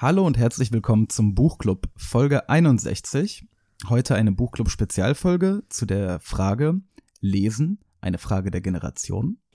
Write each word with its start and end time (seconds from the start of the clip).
Hallo 0.00 0.24
und 0.24 0.38
herzlich 0.38 0.70
willkommen 0.70 1.08
zum 1.08 1.34
Buchclub 1.34 1.88
Folge 1.96 2.48
61. 2.48 3.44
Heute 3.88 4.14
eine 4.14 4.30
Buchclub-Spezialfolge 4.30 5.64
zu 5.70 5.86
der 5.86 6.20
Frage 6.20 6.80
Lesen, 7.20 7.80
eine 8.00 8.18
Frage 8.18 8.52
der 8.52 8.60
Generation. 8.60 9.38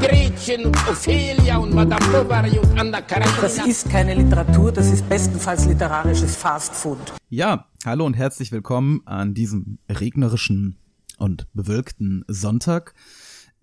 Gretchen 0.00 0.66
und 0.66 0.76
Ophelia 0.88 1.58
und 1.58 1.74
Madame 1.74 2.06
Bovary 2.10 2.58
und 2.58 2.78
Anna 2.78 3.02
Karenina. 3.02 3.42
Das 3.42 3.58
ist 3.66 3.90
keine 3.90 4.14
Literatur, 4.14 4.72
das 4.72 4.90
ist 4.90 5.06
bestenfalls 5.06 5.66
literarisches 5.66 6.34
Fastfood. 6.36 6.98
Ja, 7.28 7.66
hallo 7.84 8.06
und 8.06 8.14
herzlich 8.14 8.52
willkommen 8.52 9.02
an 9.04 9.34
diesem 9.34 9.78
regnerischen 9.90 10.78
und 11.18 11.46
bewölkten 11.52 12.24
Sonntag. 12.26 12.94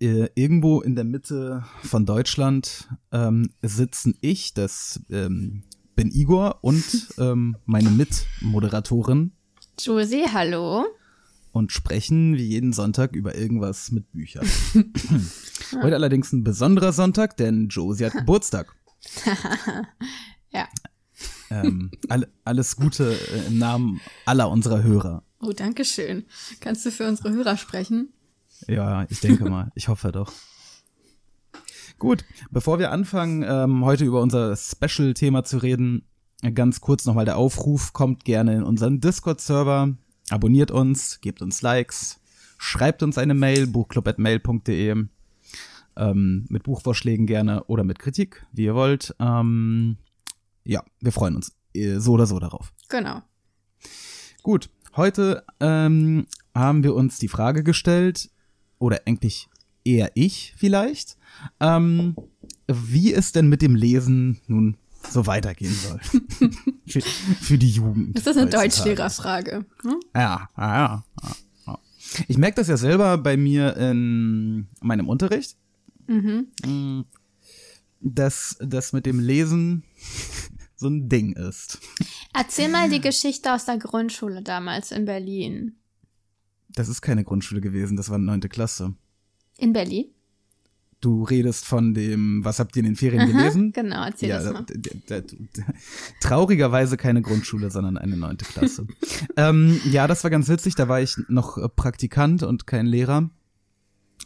Äh, 0.00 0.28
irgendwo 0.36 0.80
in 0.80 0.94
der 0.94 1.04
Mitte 1.04 1.64
von 1.82 2.06
Deutschland 2.06 2.88
ähm, 3.10 3.50
sitzen 3.62 4.14
ich, 4.20 4.54
das 4.54 5.00
ähm, 5.10 5.64
bin 5.96 6.12
Igor 6.12 6.58
und 6.60 7.08
ähm, 7.18 7.56
meine 7.66 7.90
Mitmoderatorin 7.90 9.32
Josie, 9.80 10.26
hallo. 10.32 10.84
und 11.50 11.72
sprechen 11.72 12.36
wie 12.36 12.46
jeden 12.46 12.72
Sonntag 12.72 13.16
über 13.16 13.34
irgendwas 13.34 13.90
mit 13.90 14.12
Büchern. 14.12 14.46
Heute 15.74 15.94
allerdings 15.94 16.32
ein 16.32 16.44
besonderer 16.44 16.92
Sonntag, 16.92 17.36
denn 17.36 17.68
Josie 17.68 18.06
hat 18.06 18.12
Geburtstag. 18.14 18.74
Ja. 20.50 20.66
Ähm, 21.50 21.90
alle, 22.08 22.28
alles 22.44 22.76
Gute 22.76 23.12
äh, 23.12 23.48
im 23.48 23.58
Namen 23.58 24.00
aller 24.24 24.50
unserer 24.50 24.82
Hörer. 24.82 25.22
Oh, 25.40 25.52
danke 25.52 25.84
schön. 25.84 26.24
Kannst 26.60 26.86
du 26.86 26.90
für 26.90 27.06
unsere 27.06 27.30
Hörer 27.30 27.58
sprechen? 27.58 28.14
Ja, 28.66 29.06
ich 29.10 29.20
denke 29.20 29.44
mal. 29.48 29.70
Ich 29.74 29.88
hoffe 29.88 30.10
doch. 30.10 30.32
Gut, 31.98 32.24
bevor 32.50 32.78
wir 32.78 32.92
anfangen, 32.92 33.44
ähm, 33.46 33.84
heute 33.84 34.04
über 34.04 34.22
unser 34.22 34.56
Special-Thema 34.56 35.44
zu 35.44 35.58
reden, 35.58 36.04
ganz 36.54 36.80
kurz 36.80 37.04
nochmal 37.04 37.24
der 37.24 37.36
Aufruf, 37.36 37.92
kommt 37.92 38.24
gerne 38.24 38.54
in 38.54 38.62
unseren 38.62 39.00
Discord-Server, 39.00 39.96
abonniert 40.30 40.70
uns, 40.70 41.20
gebt 41.20 41.42
uns 41.42 41.60
Likes, 41.60 42.20
schreibt 42.56 43.02
uns 43.02 43.18
eine 43.18 43.34
Mail, 43.34 43.66
buchclub.mail.de, 43.66 45.06
ähm, 45.98 46.46
mit 46.48 46.62
Buchvorschlägen 46.62 47.26
gerne 47.26 47.64
oder 47.64 47.84
mit 47.84 47.98
Kritik, 47.98 48.46
wie 48.52 48.64
ihr 48.64 48.74
wollt. 48.74 49.14
Ähm, 49.18 49.98
ja, 50.64 50.82
wir 51.00 51.12
freuen 51.12 51.36
uns 51.36 51.52
äh, 51.74 51.98
so 51.98 52.12
oder 52.12 52.26
so 52.26 52.38
darauf. 52.38 52.72
Genau. 52.88 53.22
Gut, 54.42 54.70
heute 54.96 55.44
ähm, 55.60 56.26
haben 56.54 56.82
wir 56.82 56.94
uns 56.94 57.18
die 57.18 57.28
Frage 57.28 57.62
gestellt, 57.62 58.30
oder 58.78 59.00
eigentlich 59.06 59.48
eher 59.84 60.10
ich 60.14 60.54
vielleicht, 60.56 61.16
ähm, 61.60 62.16
wie 62.66 63.12
es 63.12 63.32
denn 63.32 63.48
mit 63.48 63.62
dem 63.62 63.74
Lesen 63.74 64.40
nun 64.46 64.76
so 65.08 65.26
weitergehen 65.26 65.74
soll. 65.74 66.00
für, 66.86 67.00
für 67.00 67.58
die 67.58 67.70
Jugend. 67.70 68.16
Ist 68.16 68.26
das 68.26 68.36
eine 68.36 68.46
heutzutage. 68.46 68.68
Deutschlehrerfrage? 68.68 69.66
Hm? 69.82 70.00
Ja, 70.14 70.48
ja, 70.56 70.76
ja, 70.76 71.04
ja. 71.66 71.78
Ich 72.26 72.38
merke 72.38 72.56
das 72.56 72.68
ja 72.68 72.76
selber 72.76 73.18
bei 73.18 73.36
mir 73.36 73.76
in 73.76 74.68
meinem 74.80 75.08
Unterricht, 75.08 75.56
Mm, 76.08 77.02
dass 78.00 78.56
das 78.60 78.92
mit 78.92 79.06
dem 79.06 79.20
Lesen 79.20 79.84
so 80.76 80.88
ein 80.88 81.08
Ding 81.08 81.34
ist. 81.34 81.78
Erzähl 82.34 82.68
mal 82.68 82.90
die 82.90 83.00
Geschichte 83.00 83.52
aus 83.52 83.66
der 83.66 83.78
Grundschule 83.78 84.42
damals 84.42 84.90
in 84.90 85.04
Berlin. 85.04 85.76
Das 86.70 86.88
ist 86.88 87.02
keine 87.02 87.24
Grundschule 87.24 87.60
gewesen, 87.60 87.96
das 87.96 88.10
war 88.10 88.18
neunte 88.18 88.48
Klasse. 88.48 88.94
In 89.58 89.72
Berlin? 89.72 90.06
Du 91.00 91.22
redest 91.22 91.64
von 91.64 91.94
dem, 91.94 92.44
was 92.44 92.58
habt 92.58 92.74
ihr 92.74 92.80
in 92.80 92.86
den 92.86 92.96
Ferien 92.96 93.30
gelesen? 93.30 93.72
Genau, 93.74 94.04
erzähl 94.04 94.30
ja, 94.30 94.42
das 94.42 94.52
mal. 94.52 95.24
traurigerweise 96.20 96.96
keine 96.96 97.22
Grundschule, 97.22 97.70
sondern 97.70 97.96
eine 97.96 98.16
neunte 98.16 98.44
Klasse. 98.44 98.86
ähm, 99.36 99.80
ja, 99.84 100.08
das 100.08 100.24
war 100.24 100.30
ganz 100.30 100.48
witzig. 100.48 100.74
Da 100.74 100.88
war 100.88 101.00
ich 101.00 101.16
noch 101.28 101.56
äh, 101.56 101.68
Praktikant 101.68 102.42
und 102.42 102.66
kein 102.66 102.86
Lehrer. 102.86 103.30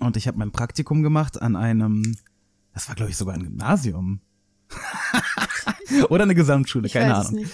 Und 0.01 0.17
ich 0.17 0.27
habe 0.27 0.39
mein 0.39 0.53
Praktikum 0.53 1.03
gemacht 1.03 1.41
an 1.41 1.57
einem, 1.57 2.17
das 2.75 2.89
war 2.89 2.95
glaube 2.95 3.11
ich 3.11 3.17
sogar 3.17 3.35
ein 3.35 3.43
Gymnasium. 3.43 4.21
Oder 6.09 6.23
eine 6.23 6.35
Gesamtschule, 6.35 6.87
Ich 6.87 6.95
keine 6.95 7.15
Ahnung. 7.15 7.45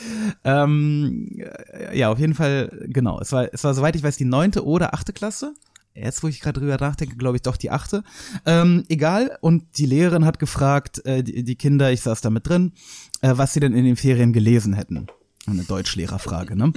Ähm, 0.45 1.39
äh, 1.73 1.99
ja, 1.99 2.11
auf 2.11 2.19
jeden 2.19 2.35
Fall, 2.35 2.87
genau. 2.89 3.21
Es 3.21 3.33
war, 3.33 3.53
es 3.53 3.65
war, 3.65 3.75
soweit 3.75 3.97
ich 3.97 4.03
weiß, 4.03 4.17
die 4.17 4.25
neunte 4.25 4.65
oder 4.65 4.95
achte 4.95 5.13
Klasse. 5.13 5.55
Jetzt, 5.95 6.23
wo 6.23 6.29
ich 6.29 6.41
gerade 6.41 6.61
drüber 6.61 6.77
nachdenke, 6.79 7.17
glaube 7.17 7.37
ich 7.37 7.43
doch 7.43 7.57
die 7.57 7.71
achte. 7.71 8.05
Ähm, 8.47 8.85
egal. 8.89 9.37
Und 9.41 9.79
die 9.79 9.87
Lehrerin 9.87 10.25
hat 10.25 10.39
gefragt, 10.39 11.05
äh, 11.05 11.25
die, 11.25 11.43
die 11.43 11.57
Kinder, 11.57 11.91
ich 11.91 12.03
saß 12.03 12.21
da 12.21 12.31
mit 12.31 12.49
drin, 12.49 12.73
äh, 13.21 13.33
was 13.35 13.53
sie 13.53 13.61
denn 13.61 13.75
in 13.75 13.85
den 13.85 13.97
Ferien 13.97 14.33
gelesen 14.33 14.75
hätten. 14.75 15.09
Eine 15.51 15.65
Deutschlehrerfrage, 15.65 16.57
ne? 16.57 16.73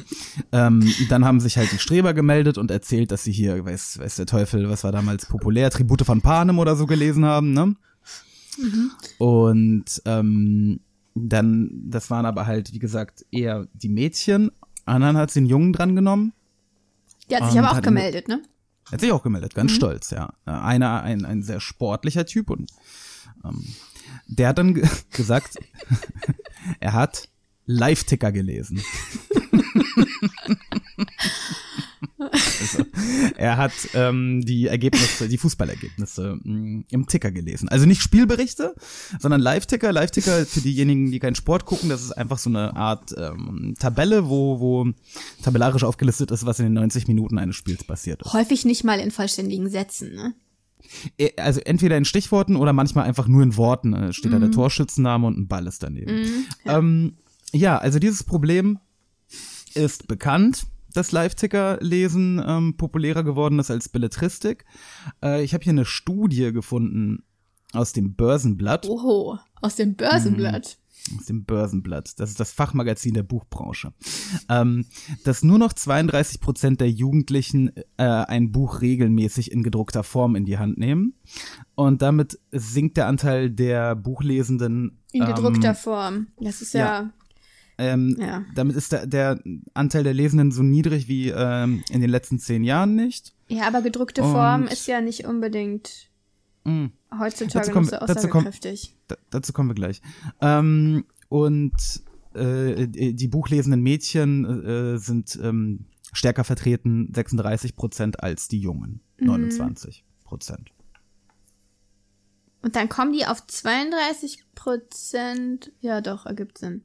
ähm, 0.51 0.93
dann 1.09 1.25
haben 1.25 1.39
sich 1.39 1.57
halt 1.57 1.71
die 1.71 1.79
Streber 1.79 2.13
gemeldet 2.13 2.57
und 2.57 2.71
erzählt, 2.71 3.11
dass 3.11 3.23
sie 3.23 3.31
hier, 3.31 3.65
weiß, 3.65 3.99
weiß 3.99 4.15
der 4.15 4.25
Teufel, 4.25 4.69
was 4.69 4.83
war 4.83 4.91
damals 4.91 5.25
populär, 5.25 5.69
Tribute 5.69 6.03
von 6.03 6.21
Panem 6.21 6.57
oder 6.57 6.75
so 6.75 6.85
gelesen 6.85 7.25
haben, 7.25 7.51
ne? 7.53 7.75
Und 9.17 10.01
ähm, 10.05 10.79
dann, 11.15 11.69
das 11.89 12.09
waren 12.09 12.25
aber 12.25 12.45
halt, 12.45 12.73
wie 12.73 12.79
gesagt, 12.79 13.25
eher 13.31 13.67
die 13.73 13.89
Mädchen. 13.89 14.51
Dann 14.85 15.17
hat 15.17 15.31
sie 15.31 15.39
einen 15.39 15.47
Jungen 15.47 15.73
drangenommen. 15.73 16.33
Die 17.29 17.35
hat 17.35 17.49
sich 17.49 17.59
aber 17.59 17.71
auch 17.71 17.81
gemeldet, 17.81 18.27
ne? 18.27 18.41
Hat 18.91 18.99
sich 18.99 19.11
auch 19.11 19.23
gemeldet, 19.23 19.55
ganz 19.55 19.71
stolz, 19.71 20.09
ja. 20.09 20.33
Einer, 20.45 21.01
ein, 21.01 21.23
ein 21.23 21.43
sehr 21.43 21.59
sportlicher 21.59 22.25
Typ 22.25 22.49
und 22.49 22.71
ähm, 23.45 23.63
der 24.27 24.49
hat 24.49 24.57
dann 24.57 24.73
ge 24.73 24.87
gesagt, 25.11 25.57
er 26.79 26.93
hat 26.93 27.29
Live-Ticker 27.71 28.31
gelesen. 28.31 28.81
also, 32.17 32.83
er 33.37 33.57
hat 33.57 33.71
ähm, 33.93 34.41
die 34.45 34.67
Ergebnisse, 34.67 35.27
die 35.27 35.37
Fußballergebnisse 35.37 36.37
mh, 36.43 36.83
im 36.89 37.07
Ticker 37.07 37.31
gelesen. 37.31 37.69
Also 37.69 37.85
nicht 37.85 38.01
Spielberichte, 38.01 38.75
sondern 39.19 39.41
Live-Ticker. 39.41 39.91
Live-Ticker 39.91 40.45
für 40.45 40.61
diejenigen, 40.61 41.11
die 41.11 41.19
keinen 41.19 41.35
Sport 41.35 41.65
gucken, 41.65 41.89
das 41.89 42.01
ist 42.03 42.11
einfach 42.11 42.37
so 42.37 42.49
eine 42.49 42.75
Art 42.75 43.13
ähm, 43.17 43.75
Tabelle, 43.79 44.27
wo, 44.29 44.59
wo 44.59 44.87
tabellarisch 45.43 45.83
aufgelistet 45.83 46.31
ist, 46.31 46.45
was 46.45 46.59
in 46.59 46.65
den 46.65 46.73
90 46.73 47.07
Minuten 47.07 47.37
eines 47.37 47.55
Spiels 47.55 47.83
passiert 47.83 48.21
ist. 48.21 48.33
Häufig 48.33 48.65
nicht 48.65 48.83
mal 48.83 48.99
in 48.99 49.11
vollständigen 49.11 49.69
Sätzen, 49.69 50.13
ne? 50.13 50.33
Eh, 51.17 51.29
Also 51.37 51.61
entweder 51.61 51.97
in 51.97 52.05
Stichworten 52.05 52.55
oder 52.55 52.73
manchmal 52.73 53.05
einfach 53.05 53.27
nur 53.27 53.43
in 53.43 53.55
Worten. 53.57 53.93
Äh, 53.93 54.13
Steht 54.13 54.33
da 54.33 54.39
der 54.39 54.51
Torschützenname 54.51 55.27
und 55.27 55.37
ein 55.37 55.47
Ball 55.47 55.67
ist 55.67 55.83
daneben. 55.83 56.45
ja. 56.65 56.77
Ähm, 56.77 57.13
ja, 57.51 57.77
also 57.77 57.99
dieses 57.99 58.23
Problem 58.23 58.79
ist 59.73 60.07
bekannt, 60.07 60.65
dass 60.93 61.11
Live-Ticker-Lesen 61.11 62.43
ähm, 62.45 62.77
populärer 62.77 63.23
geworden 63.23 63.59
ist 63.59 63.71
als 63.71 63.89
Belletristik. 63.89 64.65
Äh, 65.23 65.43
ich 65.43 65.53
habe 65.53 65.63
hier 65.63 65.71
eine 65.71 65.85
Studie 65.85 66.51
gefunden 66.51 67.23
aus 67.73 67.93
dem 67.93 68.15
Börsenblatt. 68.15 68.87
Oho, 68.87 69.39
aus 69.61 69.75
dem 69.75 69.95
Börsenblatt. 69.95 70.77
aus 71.17 71.25
dem 71.25 71.45
Börsenblatt. 71.45 72.19
Das 72.19 72.29
ist 72.29 72.39
das 72.39 72.51
Fachmagazin 72.51 73.13
der 73.13 73.23
Buchbranche. 73.23 73.93
Ähm, 74.49 74.85
dass 75.23 75.43
nur 75.43 75.57
noch 75.57 75.73
32 75.73 76.41
Prozent 76.41 76.81
der 76.81 76.91
Jugendlichen 76.91 77.71
äh, 77.97 78.03
ein 78.03 78.51
Buch 78.51 78.81
regelmäßig 78.81 79.51
in 79.51 79.63
gedruckter 79.63 80.03
Form 80.03 80.35
in 80.35 80.45
die 80.45 80.57
Hand 80.57 80.77
nehmen. 80.77 81.13
Und 81.75 82.01
damit 82.01 82.37
sinkt 82.51 82.97
der 82.97 83.07
Anteil 83.07 83.49
der 83.49 83.95
Buchlesenden. 83.95 84.99
In 85.13 85.25
gedruckter 85.25 85.69
ähm, 85.69 85.75
Form. 85.75 86.27
Das 86.39 86.61
ist 86.61 86.73
ja, 86.73 87.11
ähm, 87.81 88.15
Ja. 88.19 88.43
Damit 88.55 88.75
ist 88.75 88.91
der, 88.91 89.05
der 89.07 89.39
Anteil 89.73 90.03
der 90.03 90.13
Lesenden 90.13 90.51
so 90.51 90.63
niedrig 90.63 91.07
wie 91.07 91.29
ähm, 91.29 91.83
in 91.89 92.01
den 92.01 92.09
letzten 92.09 92.39
zehn 92.39 92.63
Jahren 92.63 92.95
nicht. 92.95 93.33
ja, 93.49 93.67
aber 93.67 93.81
gedruckte 93.81 94.21
Form 94.21 94.63
Und- 94.63 94.71
ist 94.73 94.87
ja 94.87 95.01
nicht 95.01 95.25
unbedingt 95.25 96.07
Mm. 96.63 96.87
heutzutage 97.19 97.65
Dazu 97.65 97.71
kommen 97.71 97.85
so 97.85 97.91
wir- 97.93 97.99
dazu 98.05 98.27
kommen- 98.27 98.47
aussagekräftig. 98.47 98.95
Da, 99.07 99.15
dazu 99.31 99.51
kommen 99.51 99.69
wir 99.69 99.73
gleich. 99.75 99.99
Ähm, 100.41 101.05
und 101.27 101.73
äh, 102.35 102.87
die 102.87 103.27
buchlesenden 103.27 103.81
Mädchen 103.81 104.45
äh, 104.63 104.97
sind 104.99 105.39
ähm, 105.41 105.85
stärker 106.13 106.43
vertreten, 106.43 107.11
36 107.15 107.75
Prozent, 107.75 108.21
als 108.23 108.47
die 108.47 108.59
Jungen, 108.59 109.01
29 109.19 110.05
Prozent. 110.23 110.71
Und 112.61 112.75
dann 112.75 112.89
kommen 112.89 113.11
die 113.11 113.25
auf 113.25 113.45
32 113.47 114.43
Prozent. 114.53 115.71
Ja, 115.81 115.99
doch, 116.01 116.25
ergibt 116.27 116.59
Sinn. 116.59 116.83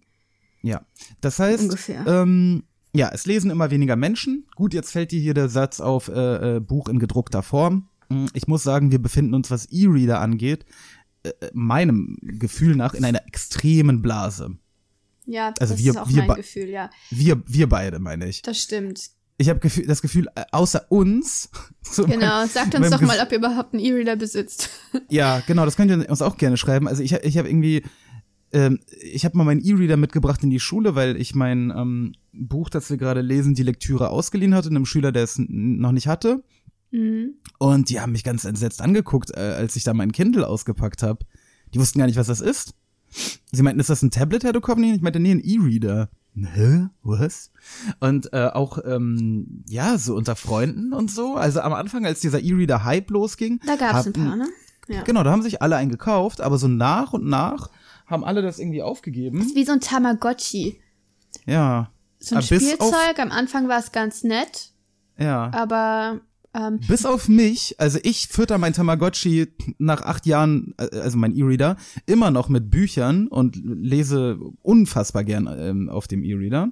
Ja, 0.66 0.80
das 1.20 1.38
heißt, 1.38 1.62
Ungefähr. 1.64 2.04
Ähm, 2.06 2.64
ja, 2.94 3.10
es 3.12 3.26
lesen 3.26 3.50
immer 3.50 3.70
weniger 3.70 3.94
Menschen. 3.96 4.46
Gut, 4.56 4.74
jetzt 4.74 4.90
fällt 4.90 5.12
dir 5.12 5.20
hier 5.20 5.34
der 5.34 5.48
Satz 5.48 5.80
auf 5.80 6.08
äh, 6.08 6.56
äh, 6.56 6.60
Buch 6.60 6.88
in 6.88 6.98
gedruckter 6.98 7.42
Form. 7.42 7.88
Hm, 8.10 8.26
Ich 8.32 8.48
muss 8.48 8.62
sagen, 8.62 8.90
wir 8.90 9.00
befinden 9.00 9.34
uns, 9.34 9.50
was 9.50 9.66
E-Reader 9.66 10.20
angeht, 10.20 10.64
äh, 11.22 11.28
äh, 11.28 11.50
meinem 11.52 12.16
Gefühl 12.22 12.74
nach 12.74 12.94
in 12.94 13.04
einer 13.04 13.26
extremen 13.26 14.02
Blase. 14.02 14.56
Ja, 15.26 15.52
Also 15.60 15.74
das 15.74 15.82
wir- 15.82 15.90
ist 15.92 15.98
auch 15.98 16.08
wir 16.08 16.24
mein 16.24 16.36
Gefühl, 16.36 16.68
ja. 16.68 16.90
Wir, 17.10 17.42
wir 17.46 17.68
beide, 17.68 17.98
meine 17.98 18.26
ich. 18.28 18.42
Das 18.42 18.58
stimmt. 18.58 19.10
Ich 19.38 19.50
habe 19.50 19.60
Gefühl, 19.60 19.86
das 19.86 20.00
Gefühl, 20.00 20.28
äh, 20.34 20.44
außer 20.52 20.90
uns. 20.90 21.50
so 21.82 22.06
Genau, 22.06 22.26
mein- 22.26 22.48
sagt 22.48 22.74
uns 22.74 22.88
doch 22.90 23.00
mal, 23.02 23.20
ob 23.20 23.30
ihr 23.30 23.38
überhaupt 23.38 23.74
einen 23.74 23.84
E-Reader 23.84 24.16
besitzt. 24.16 24.70
Ja, 25.10 25.42
genau, 25.46 25.64
das 25.66 25.76
könnt 25.76 25.90
ihr 25.90 26.08
uns 26.08 26.22
auch 26.22 26.38
gerne 26.38 26.56
schreiben. 26.56 26.88
Also 26.88 27.02
ich, 27.02 27.12
ich 27.12 27.36
habe 27.36 27.48
irgendwie, 27.48 27.82
ähm, 28.56 28.80
ich 29.02 29.26
habe 29.26 29.36
mal 29.36 29.44
meinen 29.44 29.60
E-Reader 29.60 29.98
mitgebracht 29.98 30.42
in 30.42 30.48
die 30.48 30.60
Schule, 30.60 30.94
weil 30.94 31.20
ich 31.20 31.34
mein 31.34 31.70
ähm, 31.76 32.12
Buch, 32.32 32.70
das 32.70 32.88
wir 32.88 32.96
gerade 32.96 33.20
lesen, 33.20 33.54
die 33.54 33.62
Lektüre 33.62 34.08
ausgeliehen 34.08 34.54
hatte, 34.54 34.70
einem 34.70 34.86
Schüler, 34.86 35.12
der 35.12 35.24
es 35.24 35.34
noch 35.36 35.92
nicht 35.92 36.06
hatte. 36.06 36.42
Mhm. 36.90 37.34
Und 37.58 37.90
die 37.90 38.00
haben 38.00 38.12
mich 38.12 38.24
ganz 38.24 38.46
entsetzt 38.46 38.80
angeguckt, 38.80 39.30
äh, 39.36 39.40
als 39.40 39.76
ich 39.76 39.84
da 39.84 39.92
mein 39.92 40.10
Kindle 40.10 40.48
ausgepackt 40.48 41.02
habe. 41.02 41.26
Die 41.74 41.78
wussten 41.78 41.98
gar 41.98 42.06
nicht, 42.06 42.16
was 42.16 42.28
das 42.28 42.40
ist. 42.40 42.72
Sie 43.52 43.62
meinten, 43.62 43.78
ist 43.78 43.90
das 43.90 44.02
ein 44.02 44.10
Tablet, 44.10 44.44
Herr 44.44 44.54
Duchovny? 44.54 44.94
Ich 44.94 45.02
meinte, 45.02 45.20
nee, 45.20 45.32
ein 45.32 45.42
E-Reader. 45.44 46.08
Hä? 46.34 46.86
Was? 47.02 47.50
Und 48.00 48.32
äh, 48.32 48.46
auch, 48.46 48.78
ähm, 48.86 49.64
ja, 49.68 49.98
so 49.98 50.14
unter 50.16 50.34
Freunden 50.34 50.94
und 50.94 51.10
so. 51.10 51.34
Also 51.34 51.60
am 51.60 51.74
Anfang, 51.74 52.06
als 52.06 52.20
dieser 52.20 52.40
E-Reader-Hype 52.40 53.10
losging. 53.10 53.60
Da 53.66 53.76
gab 53.76 53.96
es 54.00 54.06
ein 54.06 54.12
paar, 54.14 54.36
ne? 54.36 54.48
Ja. 54.88 55.02
Genau, 55.02 55.22
da 55.24 55.30
haben 55.32 55.42
sich 55.42 55.60
alle 55.60 55.76
einen 55.76 55.90
gekauft, 55.90 56.40
aber 56.40 56.58
so 56.58 56.68
nach 56.68 57.12
und 57.12 57.26
nach 57.26 57.70
haben 58.06 58.24
alle 58.24 58.42
das 58.42 58.58
irgendwie 58.58 58.82
aufgegeben. 58.82 59.44
Wie 59.54 59.64
so 59.64 59.72
ein 59.72 59.80
Tamagotchi. 59.80 60.80
Ja. 61.46 61.90
So 62.18 62.34
ein 62.36 62.38
Ah, 62.42 62.46
bis 62.48 62.52
auf- 62.80 62.88
Spielzeug. 62.88 63.18
Am 63.18 63.30
Anfang 63.30 63.68
war 63.68 63.78
es 63.78 63.92
ganz 63.92 64.22
nett, 64.24 64.70
Ja. 65.18 65.50
aber 65.52 66.20
ähm, 66.54 66.80
Bis 66.88 67.04
auf 67.04 67.28
mich, 67.28 67.74
also 67.78 67.98
ich 68.02 68.28
fütter 68.28 68.56
mein 68.56 68.72
Tamagotchi 68.72 69.48
nach 69.76 70.00
acht 70.02 70.24
Jahren, 70.24 70.72
äh, 70.78 70.88
also 71.00 71.18
mein 71.18 71.36
E-Reader, 71.36 71.76
immer 72.06 72.30
noch 72.30 72.48
mit 72.48 72.70
Büchern 72.70 73.28
und 73.28 73.56
lese 73.62 74.38
unfassbar 74.62 75.22
gern 75.24 75.54
ähm, 75.58 75.88
auf 75.90 76.08
dem 76.08 76.24
E-Reader. 76.24 76.70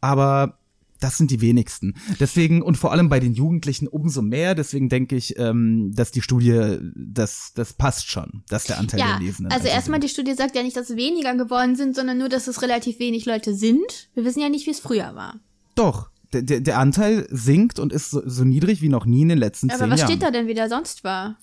Aber 0.00 0.58
das 1.04 1.18
sind 1.18 1.30
die 1.30 1.42
wenigsten. 1.42 1.94
Deswegen, 2.18 2.62
und 2.62 2.78
vor 2.78 2.90
allem 2.90 3.10
bei 3.10 3.20
den 3.20 3.34
Jugendlichen 3.34 3.86
umso 3.88 4.22
mehr, 4.22 4.54
deswegen 4.54 4.88
denke 4.88 5.16
ich, 5.16 5.38
ähm, 5.38 5.92
dass 5.94 6.12
die 6.12 6.22
Studie, 6.22 6.78
das, 6.94 7.52
das 7.54 7.74
passt 7.74 8.08
schon, 8.08 8.42
dass 8.48 8.64
der 8.64 8.78
Anteil 8.78 9.00
ja, 9.00 9.18
der 9.18 9.18
Lesenden. 9.18 9.52
also 9.52 9.68
erstmal 9.68 10.00
die 10.00 10.08
Studie 10.08 10.32
sagt 10.32 10.56
ja 10.56 10.62
nicht, 10.62 10.78
dass 10.78 10.88
es 10.88 10.96
weniger 10.96 11.34
geworden 11.34 11.76
sind, 11.76 11.94
sondern 11.94 12.16
nur, 12.16 12.30
dass 12.30 12.46
es 12.46 12.62
relativ 12.62 13.00
wenig 13.00 13.26
Leute 13.26 13.54
sind. 13.54 14.08
Wir 14.14 14.24
wissen 14.24 14.40
ja 14.40 14.48
nicht, 14.48 14.66
wie 14.66 14.70
es 14.70 14.80
früher 14.80 15.14
war. 15.14 15.40
Doch, 15.74 16.08
der, 16.32 16.60
der, 16.60 16.78
Anteil 16.78 17.26
sinkt 17.30 17.78
und 17.78 17.92
ist 17.92 18.10
so, 18.10 18.22
so 18.24 18.44
niedrig 18.44 18.80
wie 18.80 18.88
noch 18.88 19.04
nie 19.04 19.22
in 19.22 19.28
den 19.28 19.38
letzten 19.38 19.68
Aber 19.68 19.80
zehn 19.80 19.90
was 19.90 20.00
Jahren. 20.00 20.10
steht 20.10 20.22
da 20.22 20.30
denn, 20.30 20.46
wie 20.46 20.54
der 20.54 20.70
sonst 20.70 21.04
war? 21.04 21.36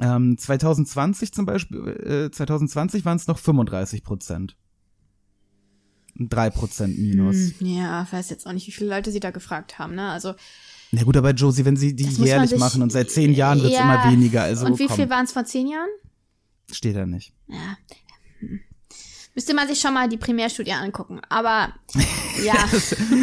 Ähm, 0.00 0.38
2020 0.38 1.34
zum 1.34 1.44
Beispiel, 1.44 1.88
äh, 1.88 2.30
2020 2.30 3.04
waren 3.04 3.18
es 3.18 3.26
noch 3.26 3.38
35 3.38 4.02
Prozent. 4.02 4.56
3 6.16 6.50
Prozent 6.50 6.98
minus. 6.98 7.36
Hm, 7.58 7.66
ja, 7.66 8.06
weiß 8.10 8.30
jetzt 8.30 8.46
auch 8.46 8.52
nicht, 8.52 8.66
wie 8.66 8.72
viele 8.72 8.90
Leute 8.90 9.10
sie 9.10 9.20
da 9.20 9.30
gefragt 9.30 9.78
haben, 9.78 9.94
ne? 9.94 10.10
Also, 10.10 10.34
Na 10.90 11.02
gut, 11.04 11.16
aber 11.16 11.30
Josie, 11.30 11.64
wenn 11.64 11.76
sie 11.76 11.94
die 11.96 12.04
das 12.04 12.18
jährlich 12.18 12.50
sich- 12.50 12.58
machen 12.58 12.82
und 12.82 12.90
seit 12.92 13.10
zehn 13.10 13.32
Jahren 13.32 13.62
wird 13.62 13.72
es 13.72 13.78
Ja, 13.78 13.84
immer 14.04 14.12
weniger, 14.12 14.42
also 14.42 14.66
Und 14.66 14.78
wie 14.78 14.86
komm, 14.86 14.96
viel 14.96 15.10
waren 15.10 15.24
es 15.24 15.32
vor 15.32 15.44
zehn 15.44 15.66
Jahren? 15.68 15.88
steht 16.70 16.96
da 16.96 17.04
nicht. 17.06 17.32
Ja. 17.48 17.76
Hm. 18.40 18.60
Müsste 19.34 19.54
man 19.54 19.66
sich 19.66 19.80
schon 19.80 19.94
mal 19.94 20.08
die 20.10 20.18
Primärstudie 20.18 20.72
angucken. 20.72 21.20
Aber 21.30 21.72
ja, 22.44 22.54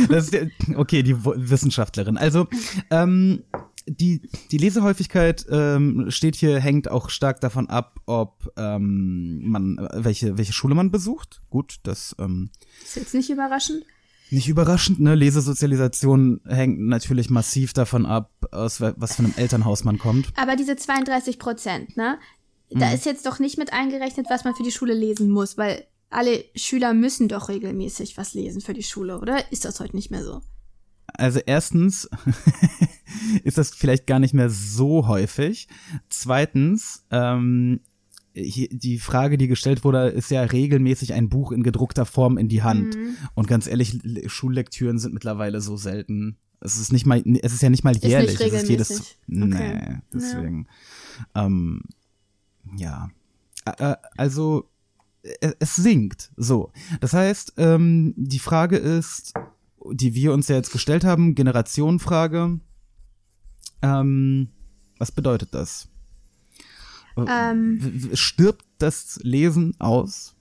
Das 0.09 0.31
der- 0.31 0.49
okay, 0.75 1.03
die 1.03 1.15
Wissenschaftlerin. 1.23 2.17
Also, 2.17 2.47
ähm, 2.89 3.43
die, 3.89 4.21
die 4.51 4.57
Lesehäufigkeit 4.57 5.45
ähm, 5.49 6.05
steht 6.09 6.35
hier, 6.35 6.59
hängt 6.59 6.89
auch 6.89 7.09
stark 7.09 7.41
davon 7.41 7.69
ab, 7.69 7.99
ob 8.05 8.51
ähm, 8.57 9.41
man, 9.49 9.87
welche, 9.93 10.37
welche 10.37 10.53
Schule 10.53 10.75
man 10.75 10.91
besucht. 10.91 11.41
Gut, 11.49 11.77
das 11.83 12.15
ähm, 12.19 12.49
ist 12.83 12.95
jetzt 12.95 13.13
nicht 13.13 13.29
überraschend. 13.29 13.83
Nicht 14.31 14.47
überraschend, 14.47 14.99
ne? 14.99 15.15
Lesesozialisation 15.15 16.41
hängt 16.45 16.79
natürlich 16.79 17.29
massiv 17.29 17.73
davon 17.73 18.05
ab, 18.05 18.31
aus 18.51 18.79
wa- 18.79 18.93
was 18.97 19.15
für 19.15 19.23
einem 19.23 19.33
Elternhaus 19.35 19.83
man 19.83 19.97
kommt. 19.97 20.27
Aber 20.35 20.55
diese 20.55 20.75
32 20.75 21.39
Prozent, 21.39 21.97
ne? 21.97 22.19
Mhm. 22.71 22.79
Da 22.79 22.91
ist 22.91 23.05
jetzt 23.05 23.25
doch 23.25 23.39
nicht 23.39 23.57
mit 23.57 23.73
eingerechnet, 23.73 24.27
was 24.29 24.43
man 24.43 24.53
für 24.55 24.63
die 24.63 24.71
Schule 24.71 24.93
lesen 24.93 25.29
muss, 25.31 25.57
weil 25.57 25.85
alle 26.11 26.43
Schüler 26.55 26.93
müssen 26.93 27.27
doch 27.27 27.49
regelmäßig 27.49 28.17
was 28.17 28.33
lesen 28.35 28.61
für 28.61 28.73
die 28.73 28.83
Schule, 28.83 29.19
oder? 29.19 29.51
Ist 29.51 29.65
das 29.65 29.79
heute 29.79 29.95
nicht 29.95 30.11
mehr 30.11 30.23
so? 30.23 30.41
Also 31.15 31.39
erstens 31.45 32.09
ist 33.43 33.57
das 33.57 33.71
vielleicht 33.71 34.07
gar 34.07 34.19
nicht 34.19 34.33
mehr 34.33 34.49
so 34.49 35.07
häufig. 35.07 35.67
Zweitens, 36.09 37.05
ähm, 37.11 37.79
die 38.35 38.99
Frage, 38.99 39.37
die 39.37 39.47
gestellt 39.47 39.83
wurde, 39.83 40.07
ist 40.09 40.31
ja 40.31 40.41
regelmäßig 40.43 41.13
ein 41.13 41.29
Buch 41.29 41.51
in 41.51 41.63
gedruckter 41.63 42.05
Form 42.05 42.37
in 42.37 42.47
die 42.47 42.63
Hand. 42.63 42.95
Mhm. 42.95 43.15
Und 43.33 43.47
ganz 43.47 43.67
ehrlich, 43.67 43.99
Le- 44.03 44.29
Schullektüren 44.29 44.99
sind 44.99 45.13
mittlerweile 45.13 45.61
so 45.61 45.75
selten. 45.77 46.37
Es 46.61 46.77
ist 46.77 46.91
nicht 46.93 47.05
mal, 47.05 47.23
es 47.41 47.53
ist 47.53 47.61
ja 47.61 47.69
nicht 47.69 47.83
mal 47.83 47.91
nicht 47.93 48.03
jährlich. 48.05 48.35
es 48.39 48.41
ist 48.41 48.69
jedes, 48.69 48.89
regelmäßig. 48.89 49.17
nee, 49.27 49.55
Okay. 49.55 49.97
deswegen. 50.13 50.67
Ähm, 51.35 51.81
ja. 52.77 53.09
Ä- 53.65 53.91
äh, 53.93 53.97
Also, 54.17 54.69
äh, 55.23 55.51
es 55.59 55.75
sinkt. 55.75 56.31
So. 56.37 56.71
Das 57.01 57.13
heißt, 57.13 57.53
ähm, 57.57 58.13
die 58.15 58.39
Frage 58.39 58.77
ist, 58.77 59.33
die 59.93 60.13
wir 60.15 60.33
uns 60.33 60.47
ja 60.47 60.55
jetzt 60.55 60.71
gestellt 60.71 61.03
haben, 61.03 61.35
Generationenfrage. 61.35 62.59
Ähm, 63.81 64.49
was 64.97 65.11
bedeutet 65.11 65.53
das? 65.53 65.89
Äh, 67.17 67.25
Ähm. 67.27 68.11
Stirbt 68.13 68.65
das 68.77 69.19
Lesen 69.23 69.79
aus? 69.79 70.35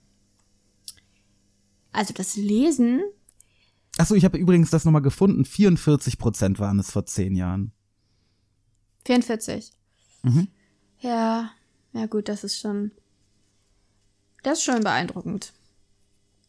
Also 1.91 2.13
das 2.13 2.35
Lesen, 2.35 3.01
Achso, 3.99 4.15
ich 4.15 4.23
habe 4.23 4.37
übrigens 4.37 4.69
das 4.69 4.85
nochmal 4.85 5.01
gefunden. 5.01 5.43
44 5.43 6.17
Prozent 6.17 6.57
waren 6.57 6.79
es 6.79 6.89
vor 6.89 7.05
zehn 7.05 7.35
Jahren. 7.35 7.73
44. 9.05 9.71
Mhm. 10.23 10.47
Ja, 10.99 11.51
ja 11.91 12.05
gut, 12.05 12.29
das 12.29 12.45
ist 12.45 12.57
schon, 12.59 12.91
das 14.41 14.59
ist 14.59 14.63
schon 14.63 14.81
beeindruckend. 14.81 15.51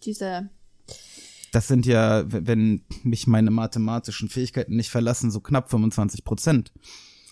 Diese, 0.05 0.49
Das 1.53 1.67
sind 1.69 1.85
ja, 1.87 2.23
wenn 2.27 2.85
mich 3.03 3.27
meine 3.27 3.51
mathematischen 3.51 4.29
Fähigkeiten 4.29 4.77
nicht 4.77 4.91
verlassen, 4.91 5.31
so 5.31 5.41
knapp 5.41 5.69
25 5.71 6.25
Prozent. 6.25 6.73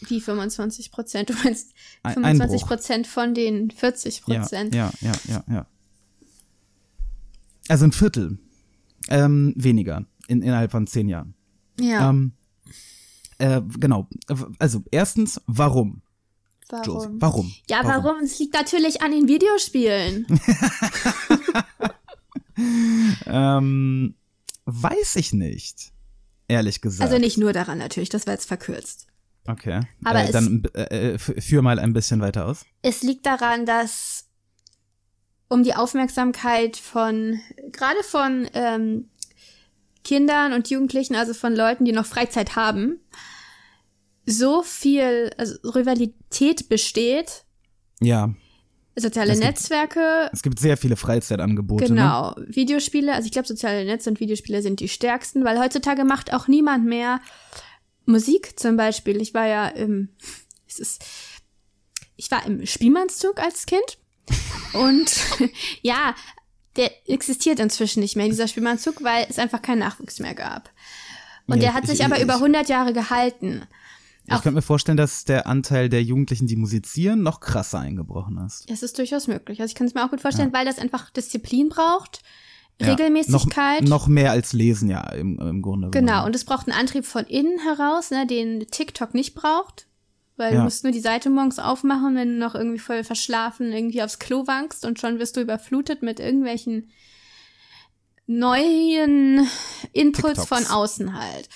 wie 0.00 0.21
25 0.21 0.90
Prozent? 0.90 1.31
Du 1.31 1.35
meinst 1.45 1.73
Ein- 2.02 2.14
25 2.14 2.52
Einbruch. 2.54 2.69
Prozent 2.69 3.07
von 3.07 3.35
den 3.35 3.71
40 3.71 4.23
Ja, 4.26 4.40
Prozent? 4.40 4.75
ja, 4.75 4.90
ja, 5.00 5.12
ja, 5.28 5.45
ja. 5.49 5.66
Also 7.69 7.85
ein 7.85 7.92
Viertel 7.92 8.38
ähm, 9.09 9.52
weniger 9.57 10.04
in, 10.26 10.42
innerhalb 10.42 10.71
von 10.73 10.87
zehn 10.87 11.09
Jahren. 11.09 11.35
Ja. 11.78 12.11
Ähm, 12.11 12.33
äh, 13.38 13.61
genau. 13.78 14.09
Also 14.59 14.83
erstens, 14.90 15.40
warum? 15.47 16.02
Warum? 16.71 17.21
Warum? 17.21 17.52
Ja, 17.71 17.81
warum? 17.85 18.21
Es 18.25 18.38
liegt 18.38 18.54
natürlich 18.54 19.00
an 19.00 19.12
den 19.12 19.28
Videospielen. 19.28 20.26
Ähm, 23.26 24.14
weiß 24.68 25.16
ich 25.16 25.32
nicht. 25.32 25.92
Ehrlich 26.46 26.80
gesagt. 26.80 27.10
Also 27.10 27.18
nicht 27.18 27.38
nur 27.38 27.52
daran 27.52 27.78
natürlich, 27.78 28.08
das 28.08 28.26
war 28.26 28.34
jetzt 28.34 28.46
verkürzt. 28.46 29.06
Okay. 29.46 29.80
Aber 30.04 30.25
äh, 30.25 30.30
dann 30.30 30.62
äh, 30.75 31.14
äh, 31.14 31.18
führ 31.18 31.62
mal 31.62 31.78
ein 31.78 31.94
bisschen 31.94 32.20
weiter 32.20 32.46
aus. 32.46 32.66
Es 32.82 33.02
liegt 33.02 33.25
daran, 33.25 33.64
dass 33.64 34.26
um 35.48 35.62
die 35.62 35.75
Aufmerksamkeit 35.75 36.76
von, 36.76 37.40
gerade 37.72 38.02
von 38.02 38.46
ähm, 38.52 39.08
Kindern 40.04 40.52
und 40.52 40.68
Jugendlichen, 40.68 41.16
also 41.16 41.32
von 41.32 41.56
Leuten, 41.56 41.87
die 41.87 41.92
noch 41.92 42.04
Freizeit 42.04 42.56
haben, 42.56 43.00
so 44.26 44.62
viel 44.62 45.30
also 45.38 45.54
Rivalität 45.64 46.68
besteht, 46.68 47.44
Ja. 48.00 48.34
Soziale 49.00 49.33
Es 49.33 49.40
gibt- 49.40 49.50
Netzwerke, 49.50 50.31
Es 50.33 50.43
gibt 50.43 50.59
sehr 50.61 50.76
viele 50.76 50.97
Freizeitangebote. 50.97 51.85
Ne? 51.85 51.88
genau, 51.88 52.35
Videospiele, 52.47 53.12
also 53.14 53.26
ich 53.26 53.33
glaube, 53.33 53.49
soziale 53.49 53.85
Netze 53.85 54.11
und 54.11 54.21
Videospiele 54.21 54.62
sind 54.62 54.81
die 54.81 54.88
stärksten, 54.88 55.45
weil 55.45 55.59
heutzutage 55.59 56.05
macht 56.05 56.33
auch 56.33 56.49
niemand 56.49 56.85
mehr 56.87 57.21
Musik 58.07 58.59
zum 58.59 58.76
Beispiel. 58.76 59.21
Ich 59.21 59.35
war 59.35 59.47
ja 59.47 59.69
im, 59.69 60.09
es 60.69 60.78
ist, 60.78 61.05
ich 62.17 62.31
war 62.31 62.45
im 62.47 62.64
Spielmannszug 62.67 63.38
als 63.40 63.67
Kind 63.67 63.99
und 64.73 65.11
ja, 65.83 66.14
der 66.76 66.90
existiert 67.09 67.59
inzwischen 67.61 68.00
nicht 68.00 68.17
mehr, 68.17 68.26
dieser 68.28 68.47
Spielmannszug, 68.49 69.02
weil 69.02 69.26
es 69.28 69.38
einfach 69.38 69.62
keinen 69.62 69.81
Nachwuchs 69.81 70.21
mehr 70.21 70.35
gab. 70.35 70.71
Und 71.47 71.57
Ja, 71.57 71.61
der 71.71 71.75
hat 71.75 71.87
sich 71.87 72.00
ich- 72.00 72.05
aber 72.05 72.17
ich- 72.17 72.23
über 72.23 72.35
100 72.35 72.69
Jahre 72.69 72.93
gehalten. 72.93 73.62
Ich 74.37 74.42
könnte 74.42 74.56
mir 74.56 74.62
vorstellen, 74.62 74.97
dass 74.97 75.25
der 75.25 75.47
Anteil 75.47 75.88
der 75.88 76.02
Jugendlichen, 76.02 76.47
die 76.47 76.56
musizieren, 76.56 77.23
noch 77.23 77.40
krasser 77.40 77.78
eingebrochen 77.80 78.38
ist. 78.47 78.64
Es 78.70 78.82
ist 78.82 78.99
durchaus 78.99 79.26
möglich. 79.26 79.61
Also 79.61 79.70
ich 79.70 79.75
kann 79.75 79.87
es 79.87 79.94
mir 79.94 80.04
auch 80.04 80.11
gut 80.11 80.20
vorstellen, 80.20 80.52
weil 80.52 80.64
das 80.66 80.78
einfach 80.78 81.11
Disziplin 81.11 81.68
braucht. 81.68 82.23
Ja, 82.80 82.88
Regelmäßigkeit. 82.88 83.82
Noch, 83.82 83.88
noch 83.88 84.06
mehr 84.06 84.30
als 84.30 84.52
lesen, 84.52 84.88
ja, 84.88 85.00
im, 85.11 85.38
im 85.40 85.62
Grunde. 85.62 85.90
Genau, 85.90 86.06
genommen. 86.12 86.26
und 86.26 86.37
es 86.37 86.44
braucht 86.44 86.68
einen 86.68 86.78
Antrieb 86.78 87.04
von 87.06 87.25
innen 87.25 87.58
heraus, 87.58 88.11
ne, 88.12 88.25
den 88.26 88.66
TikTok 88.70 89.14
nicht 89.14 89.35
braucht. 89.35 89.87
Weil 90.37 90.52
Ja. 90.52 90.58
du 90.58 90.64
musst 90.64 90.85
nur 90.85 90.92
die 90.92 91.00
Seite 91.00 91.28
morgens 91.30 91.58
aufmachen, 91.58 92.14
wenn 92.14 92.28
du 92.28 92.38
noch 92.38 92.54
irgendwie 92.54 92.78
voll 92.78 93.02
verschlafen 93.02 93.73
irgendwie 93.73 94.02
aufs 94.04 94.20
Klo 94.20 94.47
wankst 94.47 94.85
und 94.85 95.00
schon 95.00 95.18
wirst 95.18 95.37
du 95.37 95.40
überflutet 95.40 96.02
mit 96.02 96.20
irgendwelchen 96.20 96.90
neuen 98.26 99.49
Inputs 99.92 100.44
TikToks. 100.44 100.47
von 100.49 100.66
außen 100.66 101.18
halt. 101.18 101.49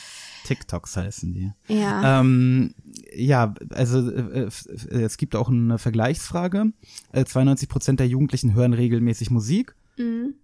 TikToks 0.44 0.96
heißen 0.96 1.32
die. 1.32 1.52
Ja. 1.68 2.20
Ähm, 2.20 2.74
ja, 3.14 3.54
also 3.70 4.10
äh, 4.10 4.48
äh, 4.48 5.02
es 5.02 5.16
gibt 5.16 5.36
auch 5.36 5.48
eine 5.48 5.78
Vergleichsfrage. 5.78 6.72
Äh, 7.12 7.24
92 7.24 7.68
Prozent 7.68 8.00
der 8.00 8.08
Jugendlichen 8.08 8.54
hören 8.54 8.72
regelmäßig 8.74 9.30
Musik 9.30 9.74
Mhm. 9.98 10.34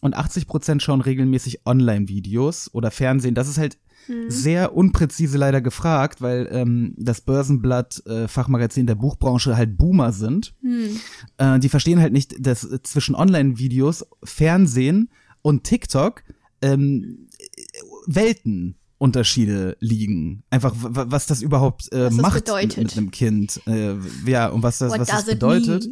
und 0.00 0.16
80 0.16 0.46
Prozent 0.46 0.82
schauen 0.82 1.00
regelmäßig 1.00 1.64
Online-Videos 1.66 2.70
oder 2.74 2.90
Fernsehen. 2.90 3.34
Das 3.34 3.48
ist 3.48 3.58
halt 3.58 3.78
Mhm. 4.08 4.30
sehr 4.30 4.74
unpräzise 4.74 5.36
leider 5.38 5.60
gefragt, 5.60 6.20
weil 6.22 6.48
ähm, 6.50 6.94
das 6.96 7.20
Börsenblatt 7.20 8.04
äh, 8.06 8.26
Fachmagazin 8.28 8.86
der 8.86 8.94
Buchbranche 8.94 9.56
halt 9.56 9.76
Boomer 9.76 10.12
sind. 10.12 10.54
Hm. 10.62 10.96
Äh, 11.36 11.58
die 11.58 11.68
verstehen 11.68 12.00
halt 12.00 12.12
nicht, 12.12 12.34
dass 12.44 12.64
äh, 12.64 12.80
zwischen 12.82 13.14
Online-Videos, 13.14 14.06
Fernsehen 14.24 15.10
und 15.42 15.64
TikTok 15.64 16.22
ähm, 16.62 17.28
Weltenunterschiede 19.00 19.76
liegen. 19.80 20.42
Einfach, 20.50 20.74
was 20.76 21.26
das 21.26 21.42
überhaupt 21.42 21.92
äh, 21.92 22.06
Was 22.06 22.14
macht 22.14 22.44
bedeutet. 22.44 22.76
mit 22.78 22.96
einem 22.96 23.10
Kind. 23.10 23.60
Äh, 23.66 23.94
ja, 24.26 24.48
und 24.48 24.62
was 24.62 24.78
das, 24.78 24.92
What 24.92 25.00
was 25.00 25.08
das 25.08 25.26
bedeutet. 25.26 25.88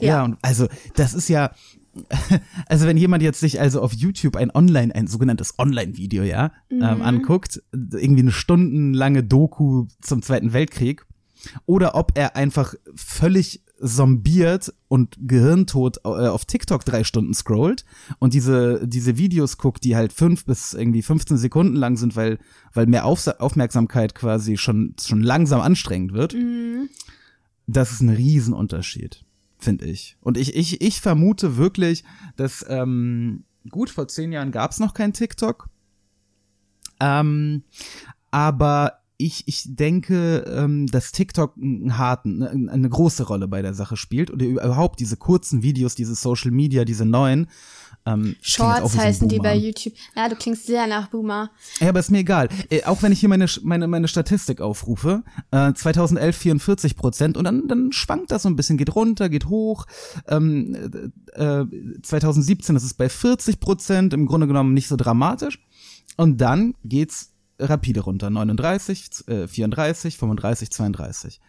Ja. 0.00 0.06
Ja. 0.06 0.24
und 0.24 0.38
also 0.42 0.66
das 0.96 1.14
ist 1.14 1.28
ja, 1.28 1.52
also 2.66 2.86
wenn 2.86 2.96
jemand 2.96 3.22
jetzt 3.22 3.40
sich 3.40 3.60
also 3.60 3.82
auf 3.82 3.92
YouTube 3.92 4.36
ein 4.36 4.50
Online, 4.54 4.94
ein 4.94 5.06
sogenanntes 5.06 5.58
Online-Video, 5.58 6.22
ja, 6.22 6.52
Mhm. 6.70 6.82
ähm, 6.82 7.02
anguckt, 7.02 7.62
irgendwie 7.72 8.22
eine 8.22 8.32
stundenlange 8.32 9.22
Doku 9.22 9.86
zum 10.00 10.22
Zweiten 10.22 10.52
Weltkrieg, 10.54 11.04
oder 11.66 11.94
ob 11.94 12.12
er 12.16 12.36
einfach 12.36 12.74
völlig 12.94 13.62
zombiert 13.82 14.72
und 14.88 15.16
gehirntot 15.20 15.98
äh, 16.04 16.08
auf 16.08 16.44
TikTok 16.44 16.84
drei 16.84 17.04
Stunden 17.04 17.34
scrollt 17.34 17.84
und 18.18 18.32
diese, 18.32 18.86
diese 18.86 19.18
Videos 19.18 19.58
guckt, 19.58 19.84
die 19.84 19.96
halt 19.96 20.12
fünf 20.12 20.44
bis 20.44 20.72
irgendwie 20.72 21.02
15 21.02 21.36
Sekunden 21.36 21.74
lang 21.74 21.96
sind, 21.96 22.14
weil, 22.14 22.38
weil 22.72 22.86
mehr 22.86 23.04
Auf 23.04 23.26
Aufmerksamkeit 23.26 24.14
quasi 24.14 24.56
schon, 24.56 24.94
schon 25.00 25.22
langsam 25.22 25.60
anstrengend 25.60 26.12
wird. 26.12 26.36
Das 27.66 27.92
ist 27.92 28.00
ein 28.00 28.10
Riesenunterschied, 28.10 29.24
finde 29.58 29.86
ich. 29.86 30.16
Und 30.20 30.36
ich, 30.36 30.54
ich, 30.54 30.80
ich 30.80 31.00
vermute 31.00 31.56
wirklich, 31.56 32.04
dass, 32.36 32.64
ähm, 32.68 33.44
gut, 33.68 33.90
vor 33.90 34.06
zehn 34.08 34.32
Jahren 34.32 34.52
gab 34.52 34.70
es 34.70 34.80
noch 34.80 34.94
kein 34.94 35.12
TikTok. 35.12 35.68
Ähm, 37.00 37.64
aber 38.30 39.01
ich, 39.24 39.46
ich 39.46 39.64
denke, 39.66 40.44
ähm, 40.48 40.86
dass 40.86 41.12
TikTok 41.12 41.56
einen 41.56 41.98
harten, 41.98 42.42
eine, 42.42 42.70
eine 42.70 42.88
große 42.88 43.24
Rolle 43.24 43.48
bei 43.48 43.62
der 43.62 43.74
Sache 43.74 43.96
spielt 43.96 44.30
oder 44.30 44.44
überhaupt 44.44 45.00
diese 45.00 45.16
kurzen 45.16 45.62
Videos, 45.62 45.94
diese 45.94 46.14
Social 46.14 46.50
Media, 46.50 46.84
diese 46.84 47.04
neuen. 47.04 47.48
Ähm, 48.04 48.34
Shorts 48.40 48.96
heißen 48.96 49.28
die 49.28 49.38
bei 49.38 49.54
YouTube. 49.54 49.94
Ja, 50.16 50.28
du 50.28 50.34
klingst 50.34 50.66
sehr 50.66 50.86
nach 50.88 51.08
Boomer. 51.08 51.50
Ja, 51.78 51.90
aber 51.90 52.00
ist 52.00 52.10
mir 52.10 52.18
egal. 52.18 52.48
Äh, 52.68 52.82
auch 52.84 53.02
wenn 53.02 53.12
ich 53.12 53.20
hier 53.20 53.28
meine, 53.28 53.46
meine, 53.62 53.86
meine 53.86 54.08
Statistik 54.08 54.60
aufrufe, 54.60 55.22
äh, 55.52 55.72
2011 55.72 56.36
44 56.36 56.96
Prozent 56.96 57.36
und 57.36 57.44
dann, 57.44 57.68
dann 57.68 57.92
schwankt 57.92 58.32
das 58.32 58.42
so 58.42 58.48
ein 58.48 58.56
bisschen, 58.56 58.76
geht 58.76 58.94
runter, 58.94 59.28
geht 59.28 59.46
hoch. 59.46 59.86
Ähm, 60.26 60.74
äh, 61.34 61.64
2017 62.02 62.74
ist 62.74 62.82
es 62.82 62.94
bei 62.94 63.08
40 63.08 63.60
Prozent, 63.60 64.14
im 64.14 64.26
Grunde 64.26 64.48
genommen 64.48 64.74
nicht 64.74 64.88
so 64.88 64.96
dramatisch. 64.96 65.60
Und 66.16 66.40
dann 66.40 66.74
geht's 66.84 67.31
rapide 67.58 68.00
runter, 68.00 68.30
39, 68.30 69.28
äh, 69.28 69.48
34, 69.48 70.16
35, 70.16 70.70
32. 70.70 71.40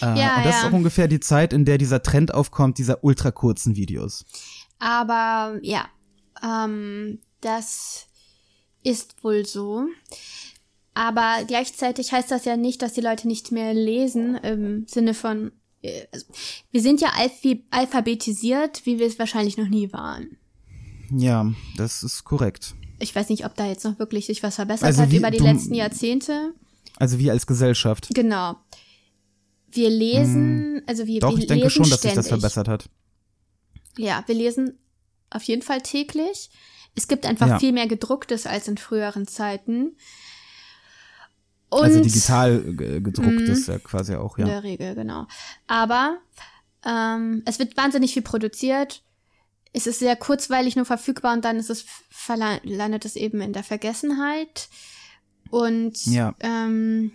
Äh, 0.00 0.04
Ja, 0.18 0.36
und 0.36 0.44
das 0.44 0.54
ja. 0.54 0.60
ist 0.60 0.64
auch 0.66 0.72
ungefähr 0.72 1.08
die 1.08 1.20
Zeit, 1.20 1.52
in 1.52 1.64
der 1.64 1.78
dieser 1.78 2.02
Trend 2.02 2.32
aufkommt, 2.32 2.78
dieser 2.78 3.04
ultra 3.04 3.30
kurzen 3.30 3.76
Videos. 3.76 4.24
Aber 4.78 5.58
ja, 5.62 5.86
ähm, 6.42 7.20
das 7.40 8.06
ist 8.82 9.22
wohl 9.22 9.44
so. 9.44 9.86
Aber 10.94 11.44
gleichzeitig 11.46 12.12
heißt 12.12 12.30
das 12.30 12.44
ja 12.44 12.56
nicht, 12.56 12.82
dass 12.82 12.92
die 12.92 13.00
Leute 13.00 13.28
nicht 13.28 13.52
mehr 13.52 13.72
lesen, 13.72 14.34
im 14.36 14.86
Sinne 14.88 15.14
von, 15.14 15.52
äh, 15.82 16.06
also, 16.12 16.26
wir 16.70 16.82
sind 16.82 17.00
ja 17.00 17.12
alphabetisiert, 17.70 18.84
wie 18.84 18.98
wir 18.98 19.06
es 19.06 19.18
wahrscheinlich 19.18 19.56
noch 19.56 19.68
nie 19.68 19.92
waren. 19.92 20.38
Ja, 21.10 21.52
das 21.76 22.02
ist 22.02 22.24
korrekt. 22.24 22.74
Ich 22.98 23.14
weiß 23.14 23.28
nicht, 23.28 23.44
ob 23.44 23.54
da 23.54 23.66
jetzt 23.66 23.84
noch 23.84 23.98
wirklich 23.98 24.26
sich 24.26 24.42
was 24.42 24.56
verbessert 24.56 24.86
Also 24.86 25.02
hat 25.02 25.10
wie 25.10 25.16
über 25.18 25.30
die 25.30 25.38
du- 25.38 25.44
letzten 25.44 25.74
Jahrzehnte. 25.74 26.52
Also 26.96 27.18
wir 27.18 27.32
als 27.32 27.46
Gesellschaft. 27.46 28.08
Genau. 28.14 28.56
Wir 29.70 29.90
lesen, 29.90 30.82
also 30.86 31.06
wir, 31.06 31.14
Hm. 31.14 31.20
Doch, 31.20 31.32
wir 31.32 31.38
ich 31.38 31.46
denke 31.46 31.70
schon, 31.70 31.88
dass 31.88 32.00
sich 32.02 32.12
das 32.14 32.26
ständig. 32.26 32.28
verbessert 32.42 32.68
hat. 32.68 32.88
Ja, 33.96 34.22
wir 34.26 34.34
lesen 34.34 34.78
auf 35.30 35.42
jeden 35.44 35.62
Fall 35.62 35.82
täglich. 35.82 36.50
Es 36.94 37.06
gibt 37.06 37.26
einfach 37.26 37.46
Ja. 37.48 37.58
viel 37.58 37.72
mehr 37.72 37.86
gedrucktes 37.86 38.46
als 38.46 38.66
in 38.66 38.78
früheren 38.78 39.26
Zeiten. 39.28 39.96
Und 41.70 41.82
also 41.82 42.00
digital 42.00 42.64
äh, 42.80 43.00
gedruckt 43.00 43.28
Mhm. 43.48 43.64
ja 43.66 43.78
quasi 43.78 44.14
auch, 44.14 44.38
in 44.38 44.46
ja. 44.46 44.54
der 44.54 44.62
Regel, 44.62 44.94
genau. 44.94 45.26
Aber 45.66 46.16
ähm, 46.84 47.42
es 47.44 47.58
wird 47.58 47.76
wahnsinnig 47.76 48.14
viel 48.14 48.22
produziert. 48.22 49.02
Es 49.72 49.86
ist 49.86 49.98
sehr 49.98 50.16
kurzweilig 50.16 50.76
nur 50.76 50.84
verfügbar 50.84 51.34
und 51.34 51.44
dann 51.44 51.56
ist 51.56 51.70
es 51.70 51.84
landet 52.62 53.04
es 53.04 53.16
eben 53.16 53.40
in 53.40 53.52
der 53.52 53.64
Vergessenheit. 53.64 54.68
Und 55.50 56.04
Ja. 56.06 56.34
ähm, 56.40 57.12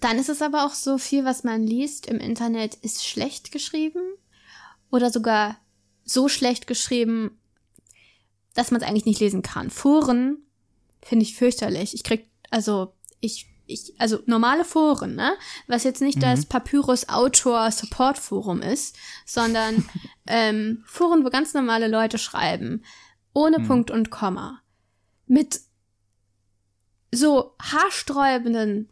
dann 0.00 0.18
ist 0.18 0.28
es 0.30 0.40
aber 0.42 0.64
auch 0.64 0.72
so 0.74 0.96
viel, 0.98 1.24
was 1.24 1.44
man 1.44 1.62
liest 1.62 2.06
im 2.06 2.18
Internet, 2.18 2.74
ist 2.76 3.06
schlecht 3.06 3.52
geschrieben 3.52 4.00
oder 4.90 5.10
sogar 5.10 5.58
so 6.04 6.28
schlecht 6.28 6.66
geschrieben, 6.66 7.38
dass 8.54 8.70
man 8.70 8.80
es 8.80 8.86
eigentlich 8.86 9.04
nicht 9.04 9.20
lesen 9.20 9.42
kann. 9.42 9.70
Foren 9.70 10.38
finde 11.02 11.24
ich 11.24 11.36
fürchterlich. 11.36 11.94
Ich 11.94 12.02
krieg, 12.02 12.28
also 12.50 12.94
ich, 13.20 13.46
ich, 13.70 13.94
also 13.98 14.20
normale 14.26 14.64
Foren, 14.64 15.14
ne? 15.14 15.32
Was 15.66 15.84
jetzt 15.84 16.02
nicht 16.02 16.22
das 16.22 16.46
Papyrus 16.46 17.08
Autor 17.08 17.70
Support 17.70 18.18
Forum 18.18 18.62
ist, 18.62 18.96
sondern 19.24 19.88
ähm, 20.26 20.82
Foren, 20.86 21.24
wo 21.24 21.30
ganz 21.30 21.54
normale 21.54 21.88
Leute 21.88 22.18
schreiben, 22.18 22.82
ohne 23.32 23.60
Punkt 23.60 23.90
und 23.90 24.10
Komma, 24.10 24.60
mit 25.26 25.60
so 27.12 27.54
haarsträubenden 27.60 28.88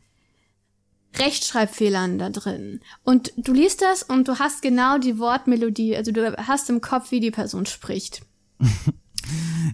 Rechtschreibfehlern 1.17 2.19
da 2.19 2.31
drin. 2.31 2.81
Und 3.03 3.33
du 3.37 3.53
liest 3.53 3.83
das 3.83 4.03
und 4.03 4.29
du 4.29 4.39
hast 4.39 4.63
genau 4.63 4.99
die 4.99 5.19
Wortmelodie, 5.19 5.97
also 5.97 6.13
du 6.13 6.37
hast 6.47 6.71
im 6.71 6.81
Kopf, 6.81 7.11
wie 7.11 7.21
die 7.21 7.31
Person 7.31 7.67
spricht. 7.67 8.23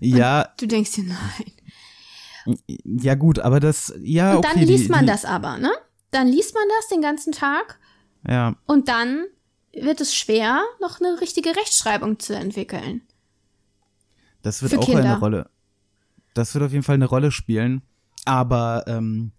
Ja, 0.01 0.49
Du 0.59 0.67
denkst 0.67 0.93
dir, 0.93 1.05
nein. 1.05 1.53
Ja 2.85 3.15
gut, 3.15 3.39
aber 3.39 3.61
das, 3.61 3.93
ja, 4.01 4.33
Und 4.33 4.39
okay. 4.39 4.49
dann 4.55 4.63
liest 4.67 4.85
die, 4.87 4.91
man 4.91 5.01
die, 5.01 5.07
das 5.07 5.25
aber, 5.25 5.59
ne? 5.59 5.73
Dann 6.11 6.29
liest 6.29 6.55
man 6.55 6.63
das 6.79 6.89
den 6.89 7.01
ganzen 7.03 7.33
Tag 7.33 7.79
Ja, 8.29 8.55
und 8.67 8.89
dann 8.89 9.25
wird 9.73 10.01
es 10.01 10.15
schwer, 10.15 10.63
noch 10.81 11.01
eine 11.01 11.21
richtige 11.21 11.51
Rechtschreibung 11.57 12.19
zu 12.21 12.35
entwickeln. 12.37 13.03
das 14.43 14.63
wird 14.63 14.73
Für 14.73 14.79
auch 14.81 14.87
Kinder. 14.87 15.03
eine 15.05 15.19
Rolle. 15.19 15.51
Das 16.35 16.55
wird 16.55 16.65
auf 16.65 16.73
jeden 16.73 16.85
Fall 16.85 16.95
eine 16.95 17.07
Rolle 17.07 17.31
spielen. 17.33 17.83
Aber 18.25 18.85
ähm, 18.87 19.33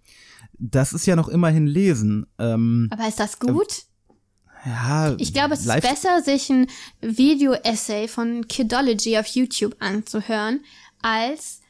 das 0.58 0.94
ist 0.94 1.06
ja 1.06 1.16
noch 1.16 1.28
immerhin 1.28 1.68
Lesen. 1.68 2.26
Ähm, 2.40 2.88
Aber 2.92 3.08
ist 3.08 3.20
das 3.20 3.40
gut? 3.40 3.84
ja, 4.66 5.14
Ich 5.18 5.34
glaube, 5.34 5.54
es 5.56 5.66
ist 5.66 5.82
besser, 5.82 6.22
sich 6.22 6.50
ein 6.50 6.68
Video-Essay 7.02 8.08
von 8.08 8.48
Kidology 8.48 9.18
auf 9.18 9.28
YouTube 9.28 9.76
anzuhören, 9.80 10.64
als 11.02 11.62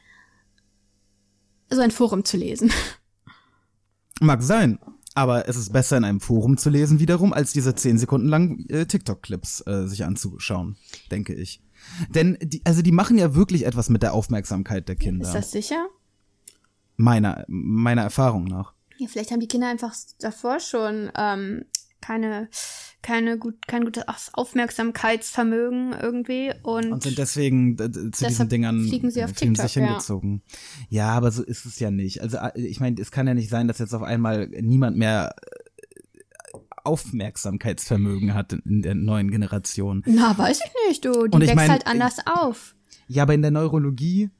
so 1.70 1.80
ein 1.80 1.90
Forum 1.90 2.24
zu 2.24 2.36
lesen. 2.36 2.70
Mag 4.20 4.42
sein. 4.42 4.78
Aber 5.14 5.48
es 5.48 5.56
ist 5.56 5.72
besser, 5.72 5.96
in 5.96 6.04
einem 6.04 6.20
Forum 6.20 6.58
zu 6.58 6.68
lesen 6.68 7.00
wiederum, 7.00 7.32
als 7.32 7.52
diese 7.52 7.74
zehn 7.74 7.96
Sekunden 7.96 8.28
lang 8.28 8.66
äh, 8.68 8.84
TikTok-Clips 8.84 9.66
äh, 9.66 9.86
sich 9.86 10.04
anzuschauen, 10.04 10.76
denke 11.10 11.32
ich. 11.34 11.62
Denn 12.10 12.36
die, 12.42 12.60
also 12.64 12.82
die 12.82 12.92
machen 12.92 13.16
ja 13.16 13.34
wirklich 13.34 13.64
etwas 13.64 13.88
mit 13.88 14.02
der 14.02 14.12
Aufmerksamkeit 14.12 14.88
der 14.88 14.96
Kinder. 14.96 15.26
Ist 15.26 15.34
das 15.34 15.50
sicher? 15.52 15.88
meiner, 16.96 17.44
meiner 17.48 18.02
Erfahrung 18.02 18.44
nach. 18.44 18.72
Ja, 18.98 19.08
vielleicht 19.08 19.30
haben 19.30 19.40
die 19.40 19.48
Kinder 19.48 19.68
einfach 19.68 19.94
davor 20.18 20.58
schon 20.58 21.10
ähm, 21.16 21.64
keine, 22.00 22.48
keine 23.02 23.38
gut, 23.38 23.66
kein 23.66 23.84
gutes 23.84 24.04
Aufmerksamkeitsvermögen 24.32 25.92
irgendwie 25.92 26.52
und, 26.62 26.92
Und 26.92 27.02
sind 27.02 27.18
deswegen 27.18 27.78
äh, 27.78 28.10
zu 28.10 28.26
diesen 28.26 28.48
Dingern 28.48 28.86
fliegen 28.86 29.10
sie 29.10 29.24
auf 29.24 29.30
äh, 29.30 29.34
fühlen 29.34 29.54
TikTok, 29.54 29.70
sich 29.70 29.76
ja. 29.76 29.86
hingezogen. 29.86 30.42
Ja. 30.88 31.08
aber 31.10 31.30
so 31.30 31.42
ist 31.42 31.66
es 31.66 31.78
ja 31.78 31.90
nicht. 31.90 32.22
Also 32.22 32.38
äh, 32.38 32.60
ich 32.60 32.80
meine, 32.80 33.00
es 33.00 33.10
kann 33.10 33.26
ja 33.26 33.34
nicht 33.34 33.50
sein, 33.50 33.68
dass 33.68 33.78
jetzt 33.78 33.94
auf 33.94 34.02
einmal 34.02 34.48
niemand 34.48 34.96
mehr 34.96 35.34
äh, 35.36 36.58
Aufmerksamkeitsvermögen 36.84 38.34
hat 38.34 38.52
in 38.52 38.82
der 38.82 38.94
neuen 38.94 39.30
Generation. 39.30 40.02
na, 40.06 40.36
weiß 40.36 40.60
ich 40.64 40.72
nicht, 40.88 41.04
du, 41.04 41.26
die 41.26 41.38
ich 41.38 41.42
wächst 41.42 41.56
mein, 41.56 41.70
halt 41.70 41.86
anders 41.86 42.18
auf. 42.24 42.76
Ja, 43.08 43.24
aber 43.24 43.34
in 43.34 43.42
der 43.42 43.50
Neurologie 43.50 44.30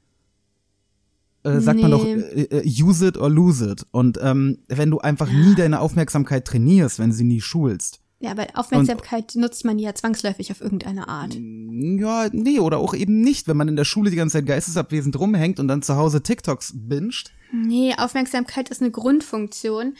äh, 1.47 1.61
sagt 1.61 1.81
man 1.81 1.91
doch, 1.91 2.05
Nee. 2.05 2.15
äh, 2.15 2.59
äh, 2.61 2.83
use 2.83 3.07
it 3.07 3.17
or 3.17 3.31
lose 3.31 3.71
it. 3.71 3.87
Und 3.91 4.19
ähm, 4.23 4.59
wenn 4.69 4.91
du 4.91 4.99
einfach 4.99 5.31
nie 5.31 5.55
deine 5.55 5.81
Aufmerksamkeit 5.81 6.45
trainierst, 6.45 6.99
wenn 6.99 7.13
sie 7.13 7.25
nie 7.25 7.41
schulst, 7.41 8.01
Ja, 8.19 8.31
aber 8.33 8.47
Aufmerksamkeit 8.55 9.35
nutzt 9.37 9.65
man 9.65 9.79
ja 9.79 9.95
zwangsläufig 9.95 10.51
auf 10.51 10.61
irgendeine 10.61 11.09
Art. 11.09 11.35
ja, 11.35 12.29
nee, 12.33 12.59
oder 12.61 12.79
auch 12.79 12.95
eben 12.95 13.21
nicht, 13.21 13.47
wenn 13.49 13.57
man 13.57 13.69
in 13.69 13.77
der 13.77 13.85
Schule 13.85 14.11
die 14.11 14.17
ganze 14.17 14.39
Zeit 14.39 14.47
geistesabwesend 14.47 15.19
rumhängt 15.19 15.61
und 15.61 15.69
dann 15.69 15.83
zu 15.83 15.97
Hause 15.97 16.23
TikToks 16.23 16.73
binscht. 16.75 17.31
Nee, 17.53 17.95
Aufmerksamkeit 17.97 18.69
ist 18.71 18.81
eine 18.83 18.91
Grundfunktion. 18.91 19.95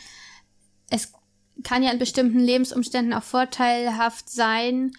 Es 0.91 1.13
kann 1.63 1.83
ja 1.83 1.91
in 1.91 1.99
bestimmten 1.99 2.41
Lebensumständen 2.41 3.13
auch 3.15 3.23
vorteilhaft 3.23 4.29
sein, 4.31 4.93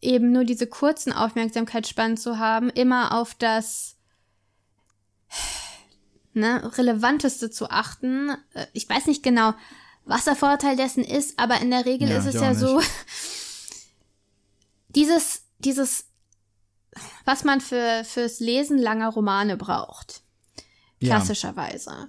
eben 0.00 0.30
nur 0.32 0.44
diese 0.44 0.66
kurzen 0.66 1.12
Aufmerksamkeitsspannen 1.12 2.16
zu 2.16 2.38
haben, 2.38 2.70
immer 2.70 3.18
auf 3.18 3.34
das 3.34 3.96
ne, 6.34 6.76
Relevanteste 6.78 7.50
zu 7.50 7.70
achten. 7.70 8.30
Äh, 8.54 8.66
Ich 8.72 8.88
weiß 8.88 9.06
nicht 9.06 9.22
genau, 9.22 9.54
was 10.04 10.24
der 10.24 10.36
Vorteil 10.36 10.76
dessen 10.76 11.04
ist, 11.04 11.38
aber 11.38 11.60
in 11.60 11.70
der 11.70 11.84
Regel 11.84 12.08
Ja, 12.08 12.18
ist 12.18 12.26
es 12.26 12.34
ja 12.34 12.54
so, 12.54 12.80
dieses, 14.88 15.42
dieses, 15.58 16.06
was 17.24 17.44
man 17.44 17.60
für, 17.60 18.02
fürs 18.04 18.40
Lesen 18.40 18.78
langer 18.78 19.08
Romane 19.10 19.56
braucht 19.56 20.22
Ja. 21.00 21.16
klassischerweise. 21.16 22.08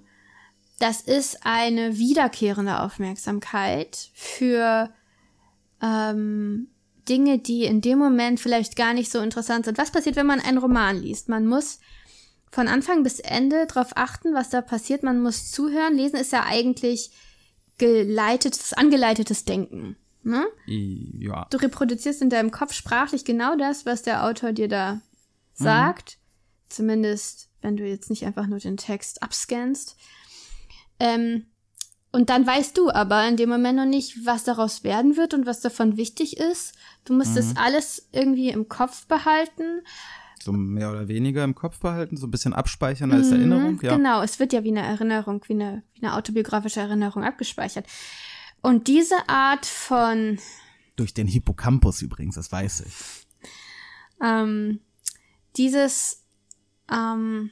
Das 0.79 1.01
ist 1.01 1.45
eine 1.45 1.97
wiederkehrende 1.97 2.79
Aufmerksamkeit 2.79 4.09
für 4.13 4.89
ähm, 5.81 6.69
Dinge, 7.09 7.39
die 7.39 7.65
in 7.65 7.81
dem 7.81 7.99
Moment 7.99 8.39
vielleicht 8.39 8.77
gar 8.77 8.93
nicht 8.93 9.11
so 9.11 9.19
interessant 9.19 9.65
sind. 9.65 9.77
Was 9.77 9.91
passiert, 9.91 10.15
wenn 10.15 10.25
man 10.27 10.39
einen 10.39 10.57
Roman 10.57 10.97
liest? 10.97 11.27
Man 11.27 11.47
muss 11.47 11.79
von 12.51 12.67
Anfang 12.67 13.03
bis 13.03 13.19
Ende 13.19 13.67
darauf 13.67 13.95
achten, 13.95 14.33
was 14.33 14.49
da 14.49 14.61
passiert. 14.61 15.03
Man 15.03 15.21
muss 15.21 15.51
zuhören. 15.51 15.95
Lesen 15.95 16.17
ist 16.17 16.31
ja 16.31 16.43
eigentlich 16.45 17.11
geleitetes, 17.77 18.73
angeleitetes 18.73 19.45
Denken. 19.45 19.95
Ne? 20.23 20.47
Ja. 20.65 21.47
Du 21.49 21.57
reproduzierst 21.57 22.21
in 22.21 22.29
deinem 22.29 22.51
Kopf 22.51 22.73
sprachlich 22.73 23.23
genau 23.23 23.55
das, 23.55 23.85
was 23.85 24.01
der 24.01 24.25
Autor 24.25 24.51
dir 24.51 24.67
da 24.67 25.01
sagt. 25.53 26.17
Zumindest, 26.67 27.49
wenn 27.61 27.77
du 27.77 27.87
jetzt 27.87 28.09
nicht 28.09 28.25
einfach 28.25 28.47
nur 28.47 28.59
den 28.59 28.77
Text 28.77 29.23
abscannst. 29.23 29.95
Ähm, 30.99 31.45
und 32.11 32.29
dann 32.29 32.45
weißt 32.45 32.77
du 32.77 32.89
aber 32.89 33.27
in 33.27 33.37
dem 33.37 33.49
Moment 33.49 33.77
noch 33.77 33.85
nicht, 33.85 34.25
was 34.25 34.43
daraus 34.43 34.83
werden 34.83 35.15
wird 35.15 35.33
und 35.33 35.45
was 35.45 35.61
davon 35.61 35.95
wichtig 35.95 36.37
ist. 36.37 36.73
Du 37.05 37.13
musst 37.13 37.37
das 37.37 37.55
alles 37.55 38.09
irgendwie 38.11 38.49
im 38.49 38.67
Kopf 38.67 39.05
behalten. 39.05 39.81
So 40.41 40.51
mehr 40.51 40.91
oder 40.91 41.07
weniger 41.07 41.43
im 41.43 41.55
Kopf 41.55 41.79
behalten, 41.79 42.17
so 42.17 42.27
ein 42.27 42.31
bisschen 42.31 42.53
abspeichern 42.53 43.11
als 43.11 43.31
Erinnerung, 43.31 43.79
ja. 43.81 43.95
Genau, 43.95 44.21
es 44.21 44.39
wird 44.39 44.53
ja 44.53 44.63
wie 44.63 44.69
eine 44.69 44.81
Erinnerung, 44.81 45.43
wie 45.47 45.53
eine, 45.53 45.83
wie 45.93 46.05
eine 46.05 46.15
autobiografische 46.15 46.79
Erinnerung 46.79 47.23
abgespeichert. 47.23 47.85
Und 48.61 48.87
diese 48.87 49.27
Art 49.27 49.65
von 49.65 50.39
Durch 50.95 51.13
den 51.13 51.27
Hippocampus 51.27 52.01
übrigens, 52.01 52.35
das 52.35 52.51
weiß 52.51 52.81
ich. 52.81 52.93
ähm, 54.21 54.79
dieses, 55.57 56.25
ähm, 56.91 57.51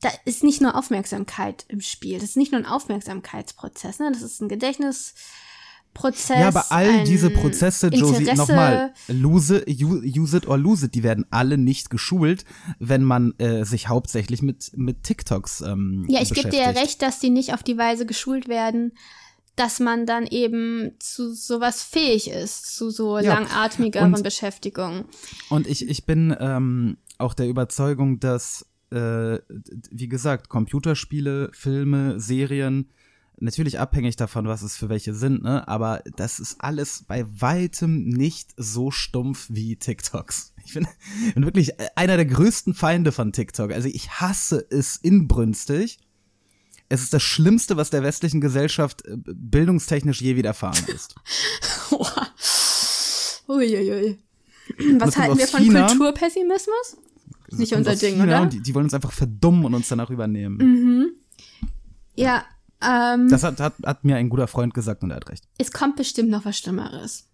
da 0.00 0.10
ist 0.24 0.44
nicht 0.44 0.60
nur 0.60 0.76
Aufmerksamkeit 0.76 1.64
im 1.68 1.80
Spiel. 1.80 2.18
Das 2.18 2.30
ist 2.30 2.36
nicht 2.36 2.52
nur 2.52 2.60
ein 2.60 2.66
Aufmerksamkeitsprozess, 2.66 3.98
ne? 3.98 4.10
Das 4.12 4.22
ist 4.22 4.40
ein 4.40 4.48
Gedächtnisprozess. 6.02 6.40
Ja, 6.40 6.48
aber 6.48 6.64
all 6.70 7.04
diese 7.04 7.30
Prozesse, 7.30 7.88
Josie, 7.88 8.24
Interesse- 8.24 8.36
nochmal, 8.36 8.92
lose, 9.08 9.64
use 9.68 10.36
it 10.36 10.46
or 10.46 10.58
lose 10.58 10.86
it, 10.86 10.94
die 10.94 11.02
werden 11.02 11.26
alle 11.30 11.58
nicht 11.58 11.90
geschult, 11.90 12.44
wenn 12.78 13.02
man 13.04 13.34
äh, 13.38 13.64
sich 13.64 13.88
hauptsächlich 13.88 14.42
mit, 14.42 14.70
mit 14.76 15.02
TikToks 15.02 15.62
ähm, 15.62 16.06
Ja, 16.08 16.20
ich 16.22 16.32
gebe 16.32 16.48
dir 16.50 16.60
ja 16.62 16.70
recht, 16.70 17.02
dass 17.02 17.18
die 17.20 17.30
nicht 17.30 17.52
auf 17.54 17.62
die 17.62 17.76
Weise 17.78 18.06
geschult 18.06 18.48
werden, 18.48 18.92
dass 19.56 19.80
man 19.80 20.06
dann 20.06 20.26
eben 20.26 20.92
zu 21.00 21.34
sowas 21.34 21.82
fähig 21.82 22.30
ist, 22.30 22.76
zu 22.76 22.90
so 22.90 23.18
Ja, 23.18 23.34
langatmigeren 23.34 24.14
und- 24.14 24.22
Beschäftigungen. 24.22 25.04
Und 25.50 25.66
ich, 25.66 25.88
ich 25.88 26.06
bin 26.06 26.34
ähm, 26.38 26.96
auch 27.18 27.34
der 27.34 27.48
Überzeugung, 27.48 28.20
dass, 28.20 28.64
äh, 28.92 29.38
wie 29.90 30.08
gesagt, 30.08 30.48
Computerspiele, 30.48 31.50
Filme, 31.52 32.20
Serien, 32.20 32.88
natürlich 33.40 33.78
abhängig 33.78 34.16
davon, 34.16 34.46
was 34.46 34.62
es 34.62 34.76
für 34.76 34.88
welche 34.88 35.14
sind, 35.14 35.42
ne? 35.42 35.66
Aber 35.68 36.02
das 36.16 36.40
ist 36.40 36.56
alles 36.60 37.04
bei 37.06 37.24
weitem 37.28 38.08
nicht 38.08 38.50
so 38.56 38.90
stumpf 38.90 39.46
wie 39.50 39.76
TikToks. 39.76 40.54
Ich 40.68 40.74
bin, 40.74 40.86
bin 41.34 41.46
wirklich 41.46 41.72
einer 41.96 42.16
der 42.16 42.26
größten 42.26 42.74
Feinde 42.74 43.10
von 43.10 43.32
TikTok. 43.32 43.72
Also 43.72 43.88
ich 43.88 44.20
hasse 44.20 44.66
es 44.68 44.96
inbrünstig. 44.96 45.98
Es 46.90 47.02
ist 47.02 47.14
das 47.14 47.22
Schlimmste, 47.22 47.78
was 47.78 47.88
der 47.88 48.02
westlichen 48.02 48.42
Gesellschaft 48.42 49.02
äh, 49.06 49.16
bildungstechnisch 49.16 50.20
je 50.20 50.36
widerfahren 50.36 50.84
ist. 50.94 51.14
Uiuiui. 53.48 54.18
Was 54.98 55.16
halten 55.16 55.38
wir 55.38 55.48
von 55.48 55.62
China. 55.62 55.86
Kulturpessimismus? 55.86 56.98
Nicht 57.52 57.72
unser 57.72 57.96
Ding, 57.96 58.16
China 58.16 58.42
oder? 58.42 58.46
Die, 58.46 58.60
die 58.60 58.74
wollen 58.74 58.84
uns 58.84 58.94
einfach 58.94 59.12
verdummen 59.12 59.64
und 59.64 59.72
uns 59.74 59.88
danach 59.88 60.10
übernehmen. 60.10 60.58
Mhm. 60.58 61.12
Ja, 62.14 62.44
ähm, 62.82 63.28
Das 63.28 63.42
hat, 63.42 63.60
hat, 63.60 63.74
hat 63.84 64.04
mir 64.04 64.16
ein 64.16 64.28
guter 64.28 64.46
Freund 64.48 64.74
gesagt 64.74 65.02
und 65.02 65.10
er 65.10 65.16
hat 65.16 65.28
recht. 65.28 65.44
es 65.58 65.72
kommt 65.72 65.96
bestimmt 65.96 66.30
noch 66.30 66.44
was 66.44 66.58
Schlimmeres. 66.58 67.24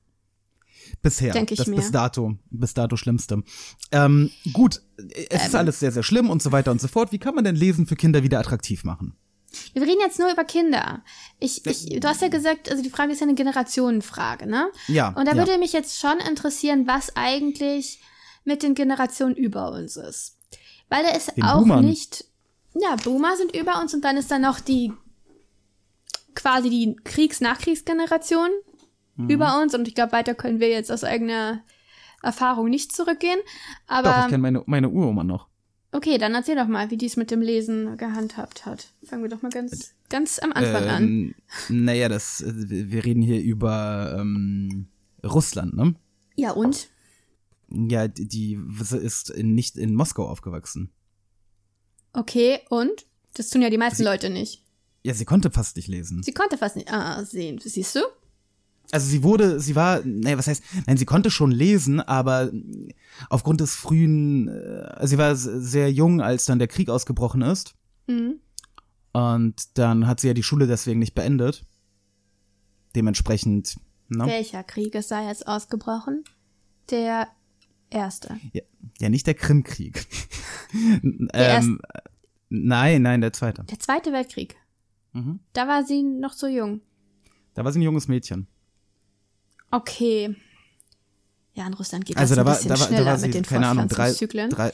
Bisher. 1.03 1.33
Denk 1.33 1.51
ich 1.51 1.59
das 1.59 1.67
mir. 1.67 1.77
bis 1.77 1.91
dato, 1.91 2.37
bis 2.51 2.75
dato 2.75 2.97
Schlimmste. 2.97 3.43
Ähm, 3.91 4.31
gut, 4.53 4.81
es 4.97 5.27
Ähm. 5.31 5.47
ist 5.47 5.55
alles 5.55 5.81
sehr, 5.81 5.93
sehr 5.93 6.03
schlimm 6.03 6.31
und 6.31 6.43
so 6.43 6.53
weiter 6.53 6.71
und 6.71 6.81
so 6.81 6.89
fort. 6.89 7.11
Wie 7.13 7.19
kann 7.19 7.35
man 7.35 7.45
denn 7.45 7.57
Lesen 7.57 7.87
für 7.87 7.97
Kinder 7.97 8.23
wieder 8.23 8.39
attraktiv 8.39 8.85
machen? 8.85 9.17
Wir 9.73 9.83
reden 9.83 10.01
jetzt 10.01 10.19
nur 10.19 10.31
über 10.33 10.45
Kinder. 10.45 11.03
Ich, 11.39 11.65
ich, 11.67 11.87
du 12.01 12.09
hast 12.09 12.23
ja 12.23 12.29
gesagt, 12.29 12.71
also 12.71 12.83
die 12.83 12.91
Frage 12.91 13.13
ist 13.13 13.21
ja 13.21 13.27
eine 13.27 13.35
Generationenfrage, 13.37 14.47
ne? 14.47 14.69
Ja, 14.89 15.09
Und 15.11 15.27
da 15.27 15.33
ja. 15.33 15.37
würde 15.39 15.59
mich 15.59 15.73
jetzt 15.73 16.01
schon 16.01 16.19
interessieren, 16.29 16.87
was 16.87 17.15
eigentlich 17.17 18.01
mit 18.45 18.63
den 18.63 18.75
Generationen 18.75 19.37
über 19.37 19.71
uns 19.73 19.97
ist. 19.97 20.39
Weil 20.89 21.05
da 21.05 21.11
ist 21.11 21.37
Den 21.37 21.45
auch 21.45 21.61
Boomern. 21.61 21.85
nicht, 21.85 22.25
ja, 22.75 22.97
Boomer 22.97 23.37
sind 23.37 23.55
über 23.57 23.81
uns 23.81 23.95
und 23.95 24.05
dann 24.05 24.17
ist 24.17 24.31
da 24.31 24.39
noch 24.39 24.59
die, 24.61 24.93
quasi 26.35 26.71
die 26.71 26.97
Kriegs-Nachkriegsgeneration 27.05 28.49
Mhm. 29.17 29.31
über 29.31 29.61
uns 29.63 29.75
und 29.75 29.87
ich 29.87 29.95
glaube, 29.95 30.11
weiter 30.13 30.35
können 30.35 30.59
wir 30.59 30.69
jetzt 30.71 30.91
aus 30.91 31.05
eigener 31.05 31.63
Erfahrung 32.23 32.69
nicht 32.69 32.91
zurückgehen. 32.95 33.39
Aber 33.87 34.11
Doch, 34.11 34.19
ich 34.23 34.27
kenne 34.31 34.39
meine, 34.39 34.63
meine 34.67 34.89
Uroma 34.91 35.23
noch. 35.23 35.47
okay, 35.93 36.19
dann 36.19 36.35
erzähl 36.35 36.57
doch 36.57 36.67
mal, 36.67 36.91
wie 36.91 36.97
die 36.97 37.07
es 37.07 37.17
mit 37.17 37.31
dem 37.31 37.41
Lesen 37.41 37.97
gehandhabt 37.97 38.67
hat. 38.67 38.89
Fangen 39.05 39.23
wir 39.23 39.31
doch 39.31 39.43
mal 39.43 39.51
ganz, 39.51 39.95
ganz 40.09 40.41
am 40.41 40.53
Anfang 40.53 40.85
an. 40.89 41.03
Ähm, 41.05 41.35
naja, 41.69 42.09
das, 42.09 42.43
wir 42.45 43.05
reden 43.05 43.23
hier 43.23 43.41
über 43.41 44.17
ähm, 44.19 44.89
Russland, 45.23 45.75
ne? 45.77 45.95
Ja, 46.35 46.51
und? 46.51 46.89
Ja, 47.71 48.09
die, 48.09 48.27
die 48.27 48.59
ist 49.01 49.31
in, 49.31 49.55
nicht 49.55 49.77
in 49.79 49.95
Moskau 49.95 50.27
aufgewachsen. 50.29 50.91
Okay, 52.13 52.59
und? 52.69 53.07
Das 53.35 53.51
tun 53.51 53.63
ja 53.63 53.71
die 53.71 53.79
meisten 53.79 53.99
Sie- 53.99 54.05
Leute 54.05 54.29
nicht. 54.31 54.64
Ja, 55.05 55.13
sie 55.13 55.27
konnte 55.27 55.51
fast 55.51 55.77
nicht 55.77 55.89
lesen. 55.89 56.23
Sie 56.23 56.33
konnte 56.33 56.57
fast 56.57 56.77
nicht 56.77 56.91
ah, 56.91 57.25
sehen. 57.25 57.61
Siehst 57.63 57.95
du? 57.95 58.01
Also 58.91 59.07
sie 59.07 59.23
wurde, 59.23 59.61
sie 59.61 59.75
war, 59.75 60.01
naja, 60.05 60.39
was 60.39 60.47
heißt, 60.47 60.63
nein, 60.87 60.97
sie 60.97 61.05
konnte 61.05 61.31
schon 61.31 61.51
lesen, 61.51 62.01
aber 62.01 62.51
aufgrund 63.29 63.61
des 63.61 63.75
frühen, 63.75 64.49
äh, 64.49 64.85
also 64.95 65.09
sie 65.09 65.19
war 65.19 65.37
sehr 65.37 65.91
jung, 65.91 66.21
als 66.21 66.45
dann 66.45 66.59
der 66.59 66.69
Krieg 66.69 66.89
ausgebrochen 66.89 67.43
ist. 67.43 67.75
Mhm. 68.07 68.41
Und 69.13 69.79
dann 69.79 70.07
hat 70.07 70.21
sie 70.21 70.29
ja 70.29 70.35
die 70.35 70.43
Schule 70.43 70.67
deswegen 70.67 71.01
nicht 71.01 71.15
beendet. 71.15 71.65
Dementsprechend, 72.97 73.79
ne? 74.09 74.27
Welcher 74.27 74.63
Krieg 74.63 74.95
ist 74.95 75.11
da 75.11 75.27
jetzt 75.27 75.47
ausgebrochen? 75.47 76.25
Der 76.91 77.29
erste. 77.91 78.39
Ja, 78.53 78.63
ja 79.01 79.09
nicht 79.09 79.27
der 79.27 79.35
Krimkrieg. 79.35 80.07
ähm, 81.33 81.81
nein, 82.49 83.03
nein, 83.03 83.21
der 83.21 83.33
zweite. 83.33 83.65
Der 83.65 83.79
Zweite 83.79 84.13
Weltkrieg. 84.13 84.57
Mhm. 85.15 85.41
Da 85.55 85.67
war 85.67 85.85
sie 85.85 86.03
noch 86.03 86.33
so 86.35 86.47
jung. 86.47 86.81
Da 87.55 87.65
war 87.65 87.73
sie 87.73 87.79
ein 87.79 87.83
junges 87.83 88.07
Mädchen. 88.09 88.47
Okay. 89.71 90.37
Ja, 91.55 91.67
in 91.67 91.75
Russland 91.75 92.05
geht 92.05 92.17
Also 92.17 92.35
das 92.35 92.37
da 92.37 92.43
ein 92.43 92.47
war, 92.47 92.55
bisschen 92.57 92.69
da 92.69 92.75
war, 92.75 92.81
da 92.81 92.87
schneller 92.95 93.07
war 93.11 93.19
sie, 93.19 93.27
mit 93.27 93.35
den 93.35 93.45
keine 93.45 93.67
Ahnung, 93.69 93.89
drei, 93.89 94.09
Fortpflanzungszyklen. 94.13 94.51
drei, 94.51 94.73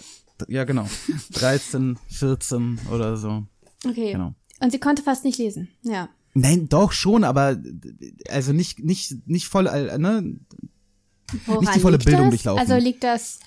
ja 0.48 0.64
genau, 0.64 0.88
13, 1.32 1.98
14 2.08 2.80
oder 2.90 3.16
so. 3.16 3.44
okay. 3.86 4.12
Genau. 4.12 4.34
Und 4.60 4.72
sie 4.72 4.78
konnte 4.80 5.02
fast 5.02 5.24
nicht 5.24 5.38
lesen. 5.38 5.68
Ja. 5.82 6.08
Nein, 6.34 6.68
doch 6.68 6.92
schon, 6.92 7.24
aber 7.24 7.58
also 8.28 8.52
nicht 8.52 8.78
nicht 8.80 9.26
nicht 9.26 9.46
voll, 9.48 9.64
ne? 9.64 10.38
Woran 11.46 11.74
die 11.74 11.80
volle 11.80 11.96
liegt 11.96 12.04
Bildung 12.06 12.26
das? 12.26 12.30
durchlaufen. 12.30 12.60
Also 12.60 12.76
liegt 12.84 13.02
das. 13.04 13.40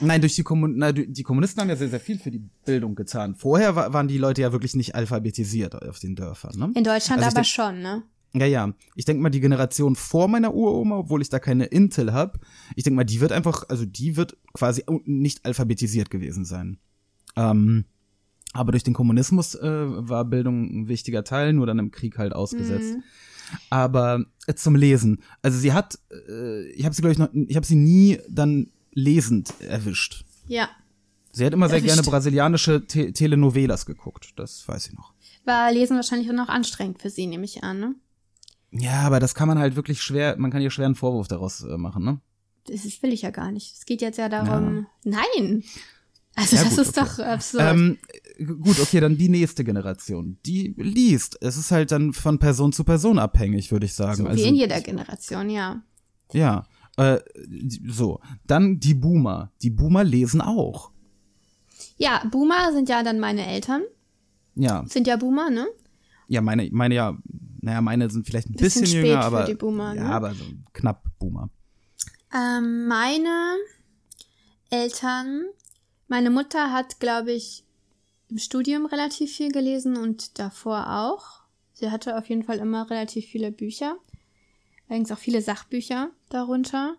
Nein, 0.00 0.20
durch 0.20 0.34
die 0.34 0.42
Kommun 0.42 0.74
na, 0.76 0.92
die 0.92 1.22
Kommunisten 1.22 1.60
haben 1.60 1.68
ja 1.68 1.76
sehr 1.76 1.88
sehr 1.88 2.00
viel 2.00 2.18
für 2.18 2.30
die 2.30 2.42
Bildung 2.64 2.94
getan. 2.94 3.34
Vorher 3.34 3.76
wa 3.76 3.92
waren 3.92 4.08
die 4.08 4.18
Leute 4.18 4.42
ja 4.42 4.52
wirklich 4.52 4.74
nicht 4.74 4.94
alphabetisiert 4.94 5.74
auf 5.74 5.98
den 5.98 6.14
Dörfern, 6.14 6.58
ne? 6.58 6.70
In 6.74 6.84
Deutschland 6.84 7.22
Also 7.22 7.36
aber 7.36 7.44
schon, 7.44 7.82
ne? 7.82 8.02
Ja, 8.34 8.46
ja. 8.46 8.74
Ich 8.94 9.04
denke 9.04 9.22
mal, 9.22 9.30
die 9.30 9.40
Generation 9.40 9.96
vor 9.96 10.28
meiner 10.28 10.54
Uroma, 10.54 10.98
obwohl 10.98 11.22
ich 11.22 11.30
da 11.30 11.38
keine 11.38 11.64
Intel 11.66 12.12
habe, 12.12 12.38
ich 12.76 12.84
denke 12.84 12.96
mal, 12.96 13.04
die 13.04 13.20
wird 13.20 13.32
einfach, 13.32 13.64
also 13.68 13.84
die 13.86 14.16
wird 14.16 14.36
quasi 14.52 14.84
nicht 15.04 15.44
alphabetisiert 15.46 16.10
gewesen 16.10 16.44
sein. 16.44 16.78
Ähm, 17.36 17.86
aber 18.52 18.72
durch 18.72 18.84
den 18.84 18.94
Kommunismus 18.94 19.54
äh, 19.54 19.60
war 19.62 20.24
Bildung 20.24 20.64
ein 20.64 20.88
wichtiger 20.88 21.24
Teil, 21.24 21.52
nur 21.52 21.66
dann 21.66 21.78
im 21.78 21.90
Krieg 21.90 22.18
halt 22.18 22.34
ausgesetzt. 22.34 22.94
Mhm. 22.94 23.02
Aber 23.70 24.24
äh, 24.46 24.54
zum 24.54 24.76
Lesen. 24.76 25.22
Also 25.42 25.58
sie 25.58 25.72
hat, 25.72 25.98
äh, 26.28 26.66
ich 26.70 26.84
habe 26.84 26.94
sie 26.94 27.02
glaube 27.02 27.12
ich 27.12 27.18
noch, 27.18 27.30
ich 27.32 27.56
habe 27.56 27.66
sie 27.66 27.76
nie 27.76 28.18
dann 28.28 28.70
lesend 28.92 29.54
erwischt. 29.60 30.24
Ja. 30.46 30.68
Sie 31.32 31.44
hat 31.44 31.52
immer 31.52 31.68
sehr 31.68 31.78
Erwischt. 31.78 31.94
gerne 31.94 32.08
brasilianische 32.08 32.86
Te 32.86 33.12
Telenovelas 33.12 33.86
geguckt, 33.86 34.32
das 34.36 34.66
weiß 34.66 34.88
ich 34.88 34.92
noch. 34.94 35.12
War 35.44 35.72
Lesen 35.72 35.96
wahrscheinlich 35.96 36.28
auch 36.30 36.34
noch 36.34 36.48
anstrengend 36.48 37.00
für 37.00 37.10
sie, 37.10 37.26
nehme 37.26 37.44
ich 37.44 37.62
an, 37.62 37.80
ne? 37.80 37.94
Ja, 38.70 39.02
aber 39.02 39.20
das 39.20 39.34
kann 39.34 39.48
man 39.48 39.58
halt 39.58 39.76
wirklich 39.76 40.02
schwer, 40.02 40.36
man 40.38 40.50
kann 40.50 40.62
ihr 40.62 40.70
schwer 40.70 40.86
einen 40.86 40.94
Vorwurf 40.94 41.28
daraus 41.28 41.62
äh, 41.62 41.76
machen, 41.76 42.04
ne? 42.04 42.20
Das 42.66 42.84
will 43.02 43.12
ich 43.12 43.22
ja 43.22 43.30
gar 43.30 43.50
nicht. 43.50 43.74
Es 43.76 43.86
geht 43.86 44.02
jetzt 44.02 44.18
ja 44.18 44.28
darum. 44.28 44.86
Nein! 45.04 45.64
Also 46.34 46.56
Ja, 46.56 46.64
das 46.64 46.76
gut, 46.76 46.78
ist 46.86 46.98
okay. 46.98 47.08
doch 47.08 47.18
absurd. 47.24 47.64
Ähm, 47.64 47.98
gut, 48.60 48.78
okay, 48.78 49.00
dann 49.00 49.16
die 49.16 49.28
nächste 49.28 49.64
Generation. 49.64 50.38
Die 50.44 50.74
liest. 50.76 51.38
Es 51.40 51.56
ist 51.56 51.70
halt 51.70 51.90
dann 51.92 52.12
von 52.12 52.38
Person 52.38 52.72
zu 52.72 52.84
Person 52.84 53.18
abhängig, 53.18 53.72
würde 53.72 53.86
ich 53.86 53.94
sagen. 53.94 54.16
so 54.18 54.26
also, 54.26 54.44
wie 54.44 54.48
in 54.48 54.54
jeder 54.54 54.80
Generation, 54.80 55.48
ja. 55.50 55.82
Ja. 56.32 56.66
Äh, 56.98 57.20
so. 57.86 58.20
Dann 58.46 58.80
die 58.80 58.94
Boomer. 58.94 59.52
Die 59.62 59.70
Boomer 59.70 60.02
lesen 60.02 60.40
auch. 60.40 60.90
Ja, 61.96 62.24
Boomer 62.30 62.72
sind 62.72 62.88
ja 62.88 63.04
dann 63.04 63.20
meine 63.20 63.46
Eltern. 63.46 63.82
Ja. 64.56 64.84
Sind 64.88 65.06
ja 65.06 65.16
Boomer, 65.16 65.48
ne? 65.48 65.66
Ja, 66.26 66.40
meine, 66.40 66.68
meine 66.72 66.96
ja, 66.96 67.16
naja, 67.60 67.80
meine 67.80 68.10
sind 68.10 68.26
vielleicht 68.26 68.48
ein 68.50 68.54
Bisschen 68.54 68.82
bisschen, 68.82 68.98
spät 68.98 69.10
jünger, 69.10 69.22
für 69.22 69.26
aber. 69.28 69.44
die 69.44 69.54
Boomer, 69.54 69.94
ja, 69.94 70.02
ne? 70.02 70.10
aber 70.10 70.34
so 70.34 70.44
knapp 70.72 71.04
Boomer. 71.20 71.50
Ähm, 72.34 72.88
meine 72.88 73.56
Eltern, 74.70 75.44
meine 76.08 76.30
Mutter 76.30 76.72
hat, 76.72 76.98
glaube 76.98 77.32
ich, 77.32 77.64
im 78.28 78.38
Studium 78.38 78.86
relativ 78.86 79.36
viel 79.36 79.52
gelesen 79.52 79.96
und 79.96 80.38
davor 80.40 80.90
auch. 80.90 81.44
Sie 81.72 81.90
hatte 81.90 82.18
auf 82.18 82.28
jeden 82.28 82.42
Fall 82.42 82.58
immer 82.58 82.90
relativ 82.90 83.26
viele 83.26 83.52
Bücher. 83.52 83.96
Allerdings 84.88 85.12
auch 85.12 85.18
viele 85.18 85.40
Sachbücher 85.40 86.10
darunter. 86.28 86.96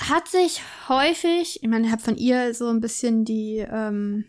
Hat 0.00 0.28
sich 0.28 0.60
häufig, 0.88 1.62
ich 1.62 1.68
meine, 1.68 1.86
ich 1.86 1.92
habe 1.92 2.02
von 2.02 2.16
ihr 2.16 2.52
so 2.54 2.68
ein 2.68 2.80
bisschen 2.80 3.24
die 3.24 3.58
ähm, 3.58 4.24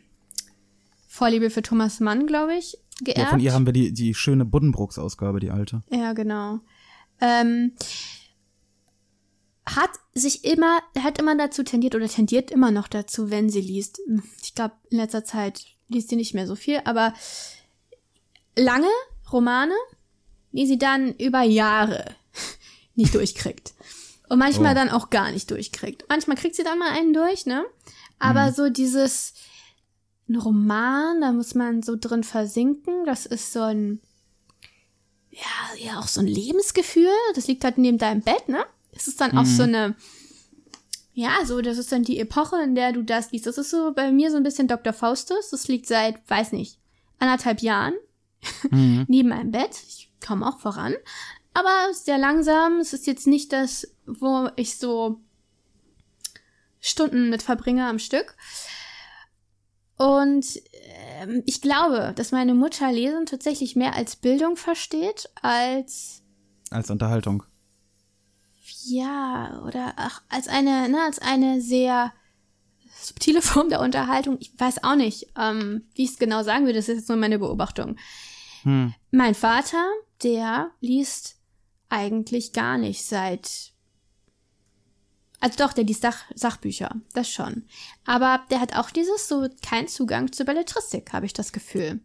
Vorliebe 1.08 1.50
für 1.50 1.62
Thomas 1.62 2.00
Mann, 2.00 2.28
glaube 2.28 2.56
ich, 2.56 2.78
geerbt. 3.04 3.19
Ja, 3.19 3.30
von 3.30 3.39
ihr 3.39 3.54
haben 3.54 3.65
wir 3.65 3.74
die, 3.74 3.91
die 3.91 4.13
schöne 4.13 4.45
Buddenbrooks-Ausgabe, 4.45 5.39
die 5.39 5.52
alte. 5.52 5.82
Ja, 5.89 6.13
genau. 6.13 6.60
Ähm, 7.19 7.74
hat 9.65 9.89
sich 10.13 10.45
immer, 10.45 10.80
hat 11.00 11.19
immer 11.19 11.36
dazu 11.36 11.63
tendiert 11.63 11.95
oder 11.95 12.08
tendiert 12.08 12.52
immer 12.52 12.71
noch 12.71 12.88
dazu, 12.88 13.32
wenn 13.32 13.50
sie 13.50 13.62
liest. 13.62 14.00
Ich 14.43 14.54
glaube, 14.54 14.76
in 14.89 14.98
letzter 14.98 15.26
Zeit 15.26 15.65
liest 15.88 16.10
sie 16.10 16.15
nicht 16.15 16.34
mehr 16.34 16.48
so 16.48 16.56
viel, 16.56 16.82
aber 16.86 17.13
lange 18.56 18.89
Romane, 19.32 19.74
die 20.52 20.67
sie 20.67 20.78
dann 20.78 21.13
über 21.15 21.41
Jahre 21.41 22.06
nicht 22.95 23.13
durchkriegt. 23.15 23.73
Und 24.29 24.39
manchmal 24.39 24.71
Oh. 24.71 24.75
dann 24.75 24.89
auch 24.89 25.10
gar 25.10 25.31
nicht 25.31 25.51
durchkriegt. 25.51 26.05
Manchmal 26.10 26.38
kriegt 26.38 26.55
sie 26.55 26.63
dann 26.63 26.79
mal 26.79 26.91
einen 26.91 27.13
durch, 27.13 27.45
ne? 27.45 27.63
Aber 28.19 28.51
so 28.53 28.69
dieses, 28.69 29.34
ein 30.27 30.36
Roman, 30.38 31.21
da 31.21 31.31
muss 31.31 31.53
man 31.53 31.84
so 31.84 31.95
drin 31.99 32.23
versinken. 32.23 33.05
Das 33.05 33.25
ist 33.25 33.53
so 33.53 33.62
ein, 33.62 33.99
ja, 35.29 35.77
ja, 35.86 35.99
auch 35.99 36.08
so 36.08 36.21
ein 36.21 36.27
Lebensgefühl. 36.27 37.12
Das 37.36 37.47
liegt 37.47 37.63
halt 37.63 37.77
neben 37.77 37.97
deinem 37.97 38.21
Bett, 38.21 38.47
ne? 38.49 38.65
Es 38.93 39.08
ist 39.08 39.19
dann 39.21 39.38
auch 39.38 39.45
so 39.45 39.63
eine, 39.63 39.95
ja, 41.13 41.45
so, 41.45 41.62
das 41.62 41.77
ist 41.77 41.91
dann 41.91 42.03
die 42.03 42.19
Epoche, 42.19 42.62
in 42.63 42.75
der 42.75 42.93
du 42.93 43.03
das 43.03 43.31
liest. 43.31 43.45
Das 43.45 43.58
ist 43.58 43.69
so 43.69 43.93
bei 43.93 44.12
mir 44.12 44.31
so 44.31 44.38
ein 44.38 44.43
bisschen 44.43 44.67
Dr. 44.69 44.93
Faustus. 44.93 45.49
Das 45.51 45.67
liegt 45.67 45.86
seit, 45.88 46.27
weiß 46.29 46.53
nicht, 46.53 46.79
anderthalb 47.19 47.62
Jahren 47.62 47.93
neben 48.71 49.29
meinem 49.29 49.51
Bett. 49.51 49.75
Ich 49.88 50.10
komme 50.25 50.47
auch 50.47 50.60
voran. 50.60 50.95
Aber 51.56 51.94
sehr 51.94 52.18
langsam. 52.18 52.80
Es 52.82 52.91
ist 52.91 53.08
jetzt 53.08 53.28
nicht 53.28 53.54
das, 53.54 53.88
wo 54.06 54.50
ich 54.58 54.78
so 54.78 55.22
Stunden 56.82 57.30
mit 57.30 57.41
verbringe 57.41 57.88
am 57.88 57.98
Stück. 57.98 58.36
Und 59.96 60.46
ähm, 61.22 61.44
ich 61.46 61.62
glaube, 61.62 62.12
dass 62.13 62.34
meine 62.34 62.54
Mutter 62.54 62.91
Lesen 62.91 63.26
tatsächlich 63.26 63.78
mehr 63.78 63.96
als 63.96 64.18
Bildung 64.18 64.58
versteht, 64.58 65.30
als 65.41 66.22
Als 66.72 66.89
Unterhaltung. 66.89 67.44
ja, 68.84 69.63
oder 69.65 69.94
ach, 69.96 70.24
als 70.28 70.50
eine, 70.50 70.89
ne, 70.89 71.02
als 71.06 71.20
eine 71.20 71.62
sehr 71.62 72.12
subtile 73.02 73.41
Form 73.41 73.70
der 73.70 73.80
Unterhaltung. 73.80 74.36
Ich 74.41 74.52
weiß 74.60 74.84
auch 74.84 74.98
nicht, 74.98 75.28
ähm, 75.39 75.88
wie 75.94 76.04
ich 76.04 76.12
es 76.12 76.20
genau 76.20 76.44
sagen 76.44 76.65
würde. 76.65 76.80
Das 76.80 76.89
ist 76.89 76.98
jetzt 76.98 77.10
nur 77.10 77.18
meine 77.18 77.39
Beobachtung. 77.39 77.96
Hm. 78.63 78.94
Mein 79.12 79.36
Vater, 79.36 79.88
der 80.22 80.72
liest 80.82 81.38
eigentlich 81.89 82.54
gar 82.54 82.78
nicht 82.78 83.04
seit. 83.04 83.74
Also 85.39 85.58
doch, 85.58 85.74
der 85.74 85.84
liest 85.84 86.02
Sach 86.02 86.24
Sachbücher, 86.34 86.95
das 87.13 87.30
schon. 87.30 87.63
Aber 88.06 88.41
der 88.50 88.62
hat 88.62 88.76
auch 88.76 88.89
dieses 88.89 89.28
so 89.28 89.48
keinen 89.62 89.88
Zugang 89.88 90.32
zur 90.32 90.45
Belletristik, 90.45 91.13
habe 91.13 91.26
ich 91.26 91.34
das 91.34 91.52
Gefühl. 91.52 92.00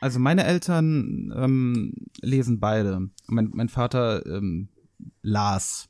Also 0.00 0.18
meine 0.18 0.44
Eltern 0.44 1.34
ähm, 1.36 1.94
lesen 2.20 2.60
beide. 2.60 3.10
Mein, 3.26 3.50
mein 3.52 3.68
Vater 3.68 4.24
ähm, 4.26 4.68
las. 5.22 5.88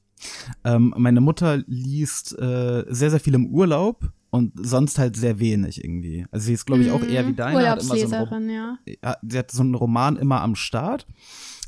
Ähm, 0.64 0.94
meine 0.96 1.20
Mutter 1.20 1.62
liest 1.66 2.37
äh, 2.38 2.85
sehr, 2.88 3.11
sehr 3.11 3.20
viel 3.20 3.35
im 3.35 3.46
Urlaub 3.46 4.11
und 4.31 4.53
sonst 4.57 4.98
halt 4.98 5.16
sehr 5.16 5.38
wenig 5.38 5.83
irgendwie. 5.83 6.27
Also 6.31 6.46
sie 6.46 6.55
ist, 6.55 6.66
glaube 6.66 6.83
ich, 6.83 6.90
auch 6.90 7.03
eher 7.03 7.27
wie 7.27 7.35
deine. 7.35 7.68
Hat 7.68 7.83
immer 7.83 7.96
so 7.96 8.03
einen 8.03 8.12
Urlaubsleserin, 8.12 8.51
ja, 8.51 9.16
sie 9.22 9.38
hat 9.38 9.51
so 9.51 9.62
einen 9.62 9.74
Roman 9.74 10.16
immer 10.16 10.42
am 10.42 10.55
Start. 10.55 11.07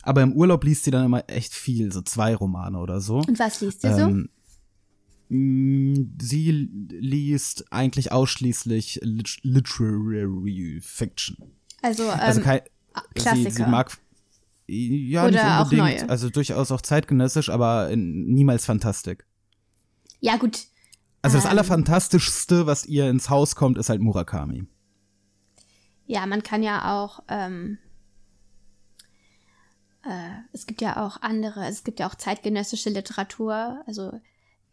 Aber 0.02 0.22
im 0.22 0.32
Urlaub 0.32 0.64
liest 0.64 0.84
sie 0.84 0.90
dann 0.90 1.04
immer 1.04 1.24
echt 1.28 1.54
viel, 1.54 1.92
so 1.92 2.00
zwei 2.02 2.34
Romane 2.34 2.78
oder 2.78 3.00
so. 3.00 3.18
Und 3.18 3.38
was 3.38 3.60
liest 3.60 3.84
ihr 3.84 3.94
so? 3.94 4.02
Ähm, 4.02 4.28
mh, 5.28 6.06
sie 6.22 6.50
liest 6.90 7.70
eigentlich 7.72 8.10
ausschließlich 8.12 9.00
Lit 9.02 9.38
Literary 9.42 10.80
Fiction. 10.82 11.36
Also, 11.82 12.04
ähm, 12.04 12.10
Also 12.18 12.40
kein, 12.40 12.60
Klassiker. 13.14 13.50
Sie, 13.50 13.56
sie 13.56 13.66
mag 13.66 13.96
ja 14.66 15.22
Oder 15.24 15.30
nicht 15.32 15.44
auch 15.44 15.64
unbedingt, 15.72 16.00
neue? 16.02 16.08
also 16.10 16.30
durchaus 16.30 16.70
auch 16.70 16.80
zeitgenössisch, 16.80 17.48
aber 17.50 17.90
in, 17.90 18.26
niemals 18.26 18.64
Fantastik. 18.64 19.26
ja, 20.20 20.36
gut. 20.36 20.66
Also 21.22 21.36
das 21.36 21.44
Ähm. 21.44 21.50
allerfantastischste, 21.50 22.66
was 22.66 22.86
ihr 22.86 23.10
ins 23.10 23.28
Haus 23.28 23.54
kommt, 23.54 23.76
ist 23.76 23.90
halt 23.90 24.00
Murakami. 24.00 24.66
Ja, 26.06 26.24
man 26.26 26.42
kann 26.42 26.62
ja 26.62 26.96
auch, 26.98 27.22
ähm, 27.28 27.76
äh, 30.04 30.30
es 30.52 30.66
gibt 30.66 30.80
ja 30.80 31.04
auch 31.04 31.20
andere, 31.22 31.66
es 31.66 31.84
gibt 31.84 32.00
ja 32.00 32.08
auch 32.08 32.14
zeitgenössische 32.14 32.90
Literatur, 32.90 33.82
also 33.86 34.12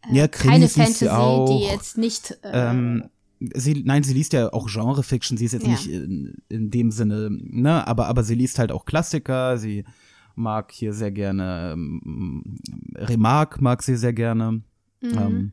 äh, 0.02 0.14
Ja, 0.14 0.28
keine 0.28 0.68
Fantasy, 0.68 1.08
auch. 1.08 1.46
die 1.48 1.64
jetzt 1.66 1.98
nicht, 1.98 2.30
äh, 2.42 2.70
Ähm, 2.70 3.10
sie, 3.54 3.82
nein, 3.84 4.02
sie 4.02 4.14
liest 4.14 4.32
ja 4.32 4.52
auch 4.52 4.68
Genre-Fiction, 4.68 5.36
sie 5.36 5.44
ist 5.46 5.52
jetzt 5.52 5.64
Ja. 5.66 5.70
nicht 5.72 5.88
in, 5.90 6.36
in 6.48 6.70
dem 6.70 6.90
Sinne, 6.90 7.28
ne, 7.30 7.86
aber, 7.86 8.06
aber 8.06 8.22
sie 8.22 8.34
liest 8.34 8.58
halt 8.58 8.72
auch 8.72 8.84
Klassiker, 8.84 9.58
sie 9.58 9.84
mag 10.34 10.70
hier 10.72 10.92
sehr 10.92 11.10
gerne, 11.10 11.72
ähm, 11.72 12.58
Remarque 12.94 13.60
mag 13.60 13.82
sie 13.82 13.96
sehr 13.96 14.12
gerne. 14.12 14.62
Mhm. 15.00 15.18
Ähm, 15.18 15.52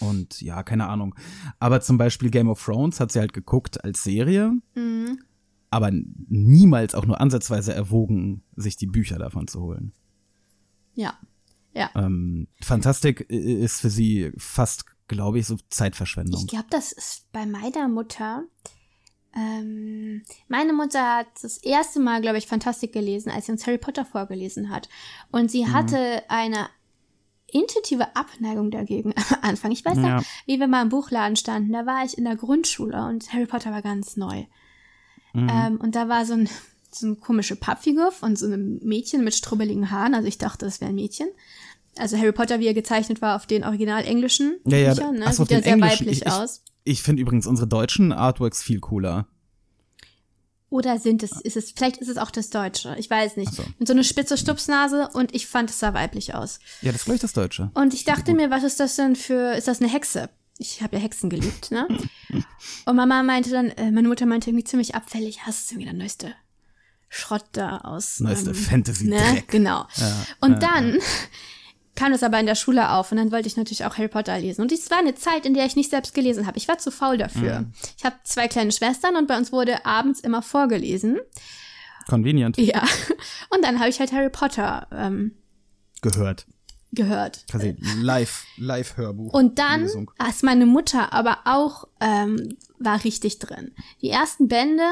und 0.00 0.40
ja, 0.40 0.62
keine 0.64 0.88
Ahnung. 0.88 1.14
Aber 1.60 1.80
zum 1.80 1.96
Beispiel 1.96 2.30
Game 2.30 2.48
of 2.48 2.62
Thrones 2.64 2.98
hat 2.98 3.12
sie 3.12 3.20
halt 3.20 3.32
geguckt 3.32 3.84
als 3.84 4.02
Serie, 4.02 4.52
mhm. 4.74 5.18
Aber 5.76 5.90
niemals 5.92 6.94
auch 6.94 7.06
nur 7.06 7.20
ansatzweise 7.20 7.72
erwogen, 7.74 8.42
sich 8.56 8.76
die 8.76 8.86
Bücher 8.86 9.18
davon 9.18 9.46
zu 9.48 9.60
holen. 9.60 9.92
ja, 10.94 11.14
ja. 11.74 11.90
Ähm, 11.94 12.48
Fantastik 12.62 13.26
i- 13.30 13.34
ist 13.62 13.80
für 13.82 13.90
sie 13.90 14.32
fast, 14.38 14.86
glaube 15.08 15.38
ich, 15.38 15.46
so 15.46 15.56
Zeitverschwendung. 15.68 16.40
Ich 16.40 16.46
glaube, 16.48 16.66
das 16.70 16.90
ist 16.92 17.30
bei 17.32 17.44
meiner 17.44 17.86
Mutter. 17.88 18.44
Ähm, 19.34 20.22
meine 20.48 20.72
Mutter 20.72 21.18
hat 21.18 21.26
das 21.42 21.58
erste 21.58 22.00
Mal, 22.00 22.22
glaube 22.22 22.38
ich, 22.38 22.46
Fantastik 22.46 22.92
gelesen, 22.92 23.30
als 23.30 23.46
sie 23.46 23.52
uns 23.52 23.66
Harry 23.66 23.76
Potter 23.78 24.06
vorgelesen 24.06 24.70
hat. 24.70 24.88
Und 25.30 25.42
Mhm. 25.44 25.48
sie 25.50 25.66
hatte 25.68 26.22
eine 26.30 26.68
intuitive 27.52 28.16
Abneigung 28.16 28.70
dagegen 28.70 29.12
am 29.30 29.38
Anfang. 29.42 29.70
Ich 29.72 29.84
weiß 29.84 29.98
Ja. 29.98 30.16
noch, 30.16 30.24
wie 30.46 30.58
wir 30.58 30.66
mal 30.68 30.82
im 30.82 30.88
Buchladen 30.88 31.36
standen. 31.36 31.72
Da 31.72 31.84
war 31.84 32.04
ich 32.04 32.16
in 32.16 32.24
der 32.24 32.36
Grundschule 32.36 33.04
und 33.06 33.30
Harry 33.32 33.46
Potter 33.46 33.70
war 33.70 33.82
ganz 33.82 34.16
neu. 34.16 34.44
Mhm. 35.42 35.48
Ähm, 35.52 35.76
und 35.80 35.94
da 35.94 36.08
war 36.08 36.24
so 36.26 36.32
ein 36.34 36.48
so 36.92 37.06
eine 37.08 37.16
komische 37.16 37.56
Pappfigur 37.56 38.10
von 38.10 38.36
so 38.36 38.46
einem 38.46 38.78
Mädchen 38.82 39.22
mit 39.22 39.34
strubbeligen 39.34 39.90
Haaren. 39.90 40.14
Also 40.14 40.28
ich 40.28 40.38
dachte, 40.38 40.64
das 40.64 40.80
wäre 40.80 40.88
ein 40.90 40.94
Mädchen. 40.94 41.28
Also 41.98 42.16
Harry 42.16 42.32
Potter, 42.32 42.58
wie 42.60 42.66
er 42.66 42.74
gezeichnet 42.74 43.20
war 43.20 43.36
auf 43.36 43.46
den 43.46 43.64
original 43.64 44.04
englischen 44.04 44.56
Ja, 44.64 44.78
ja, 44.78 44.94
Büchern, 44.94 45.16
ne? 45.18 45.24
ach 45.26 45.32
so, 45.34 45.42
auf 45.42 45.48
Sieht 45.48 45.58
ja 45.58 45.62
sehr 45.62 45.72
englischen. 45.74 46.06
weiblich 46.06 46.20
Ich- 46.22 46.26
ich- 46.26 46.32
aus. 46.32 46.62
Ich 46.84 47.02
finde 47.02 47.20
übrigens 47.22 47.46
unsere 47.46 47.66
deutschen 47.68 48.12
Artworks 48.12 48.62
viel 48.62 48.80
cooler. 48.80 49.26
Oder 50.68 50.98
sind 50.98 51.22
es, 51.22 51.32
ist 51.40 51.56
es, 51.56 51.70
vielleicht 51.72 51.98
ist 51.98 52.08
es 52.08 52.16
auch 52.16 52.30
das 52.30 52.50
Deutsche. 52.50 52.96
Ich 52.98 53.08
weiß 53.08 53.36
nicht. 53.36 53.52
Mit 53.78 53.86
so 53.86 53.92
einer 53.94 54.02
spitze 54.02 54.36
Stupsnase 54.36 55.08
und 55.14 55.34
ich 55.34 55.46
fand, 55.46 55.70
es 55.70 55.78
sah 55.78 55.94
weiblich 55.94 56.34
aus. 56.34 56.58
Ja, 56.82 56.90
das 56.92 57.02
ist 57.02 57.04
gleich 57.06 57.20
das 57.20 57.32
Deutsche. 57.32 57.70
Und 57.74 57.94
ich 57.94 58.04
dachte 58.04 58.34
mir, 58.34 58.50
was 58.50 58.64
ist 58.64 58.80
das 58.80 58.96
denn 58.96 59.14
für, 59.16 59.52
ist 59.52 59.68
das 59.68 59.80
eine 59.80 59.90
Hexe? 59.90 60.28
Ich 60.58 60.82
habe 60.82 60.96
ja 60.96 61.02
Hexen 61.02 61.28
geliebt, 61.28 61.70
ne? 61.70 61.86
Und 62.86 62.96
Mama 62.96 63.22
meinte 63.22 63.50
dann, 63.50 63.70
äh, 63.70 63.90
meine 63.90 64.08
Mutter 64.08 64.26
meinte 64.26 64.50
irgendwie 64.50 64.64
ziemlich 64.64 64.94
abfällig, 64.94 65.46
hast 65.46 65.70
du 65.70 65.74
irgendwie 65.74 65.90
der 65.90 65.94
neueste 65.94 66.34
Schrott 67.08 67.44
da 67.52 67.78
aus. 67.78 68.20
Neueste 68.20 68.50
ähm, 68.50 68.56
Fantasy-Dreck. 68.56 69.20
Ne? 69.20 69.44
Genau. 69.48 69.86
und 70.40 70.62
dann 70.62 70.98
kam 71.94 72.12
das 72.12 72.22
aber 72.22 72.40
in 72.40 72.46
der 72.46 72.54
Schule 72.54 72.90
auf 72.90 73.10
und 73.10 73.18
dann 73.18 73.32
wollte 73.32 73.48
ich 73.48 73.56
natürlich 73.56 73.84
auch 73.84 73.96
Harry 73.98 74.08
Potter 74.08 74.38
lesen. 74.38 74.62
Und 74.62 74.72
es 74.72 74.90
war 74.90 74.98
eine 74.98 75.14
Zeit, 75.14 75.46
in 75.46 75.54
der 75.54 75.66
ich 75.66 75.76
nicht 75.76 75.90
selbst 75.90 76.14
gelesen 76.14 76.46
habe. 76.46 76.58
Ich 76.58 76.68
war 76.68 76.78
zu 76.78 76.90
faul 76.90 77.18
dafür. 77.18 77.60
Mhm. 77.60 77.72
Ich 77.98 78.04
habe 78.04 78.16
zwei 78.24 78.48
kleine 78.48 78.72
Schwestern 78.72 79.16
und 79.16 79.28
bei 79.28 79.36
uns 79.36 79.52
wurde 79.52 79.84
abends 79.84 80.20
immer 80.20 80.42
vorgelesen. 80.42 81.18
Convenient. 82.06 82.56
Ja. 82.58 82.84
Und 83.50 83.64
dann 83.64 83.80
habe 83.80 83.88
ich 83.88 83.98
halt 83.98 84.12
Harry 84.12 84.30
Potter 84.30 84.86
ähm, 84.92 85.32
Gehört. 86.02 86.46
Gehört. 86.92 87.44
Quasi 87.50 87.76
live, 88.00 88.44
Live-Hörbuch. 88.56 89.32
Und 89.34 89.58
dann 89.58 89.82
Lesung. 89.82 90.10
ist 90.28 90.42
meine 90.42 90.66
Mutter 90.66 91.12
aber 91.12 91.38
auch, 91.44 91.86
ähm, 92.00 92.56
war 92.78 93.02
richtig 93.04 93.38
drin. 93.38 93.72
Die 94.02 94.10
ersten 94.10 94.48
Bände 94.48 94.82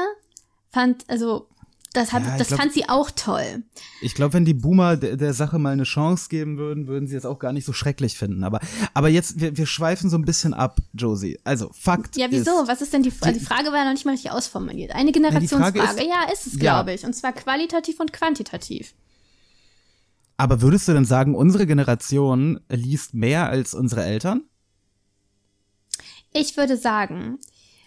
fand, 0.71 1.03
also, 1.09 1.47
das, 1.93 2.11
hat, 2.11 2.23
Ja, 2.25 2.37
das 2.37 2.49
glaub- 2.49 2.59
fand 2.59 2.73
sie 2.73 2.89
auch 2.89 3.09
toll. 3.09 3.63
Ich 4.01 4.15
glaube, 4.15 4.33
wenn 4.33 4.43
die 4.43 4.53
Boomer 4.53 4.97
der, 4.97 5.15
der 5.15 5.33
Sache 5.33 5.57
mal 5.59 5.71
eine 5.71 5.83
Chance 5.83 6.27
geben 6.27 6.57
würden, 6.57 6.87
würden 6.87 7.07
sie 7.07 7.15
es 7.15 7.25
auch 7.25 7.39
gar 7.39 7.53
nicht 7.53 7.63
so 7.63 7.71
schrecklich 7.71 8.17
finden. 8.17 8.43
Aber, 8.43 8.59
aber 8.93 9.07
jetzt, 9.07 9.39
wir, 9.39 9.55
wir 9.55 9.65
schweifen 9.65 10.09
so 10.09 10.17
ein 10.17 10.25
bisschen 10.25 10.53
ab, 10.53 10.79
Josie. 10.93 11.39
Also, 11.45 11.69
Fakt 11.73 12.17
Ja, 12.17 12.27
wieso? 12.29 12.63
ist, 12.63 12.67
Was 12.67 12.81
ist 12.81 12.91
denn 12.91 13.03
die 13.03 13.11
Frage? 13.11 13.39
Die 13.39 13.45
Frage 13.45 13.69
war 13.69 13.77
ja 13.77 13.85
noch 13.85 13.93
nicht 13.93 14.03
mal 14.05 14.11
richtig 14.11 14.29
ausformuliert. 14.31 14.93
Eine 14.93 15.13
Generationsfrage. 15.13 15.79
Frage 15.79 16.01
ist- 16.01 16.07
ja, 16.09 16.23
ist 16.33 16.47
es, 16.47 16.53
Ja. 16.55 16.59
glaube 16.59 16.91
ich. 16.93 17.05
Und 17.05 17.13
zwar 17.13 17.31
qualitativ 17.31 17.99
und 18.01 18.11
quantitativ. 18.11 18.93
Aber 20.37 20.61
würdest 20.61 20.87
du 20.87 20.93
denn 20.93 21.05
sagen, 21.05 21.35
unsere 21.35 21.65
Generation 21.65 22.59
liest 22.69 23.13
mehr 23.13 23.49
als 23.49 23.73
unsere 23.73 24.03
Eltern? 24.03 24.43
Ich 26.33 26.57
würde 26.57 26.77
sagen, 26.77 27.39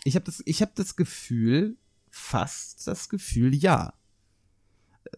Ich 0.05 0.15
habe 0.15 0.25
das, 0.25 0.43
ich 0.47 0.63
hab 0.63 0.75
das 0.75 0.97
Gefühl, 0.97 1.77
fast 2.11 2.87
das 2.87 3.09
Gefühl, 3.09 3.55
ja. 3.55 3.93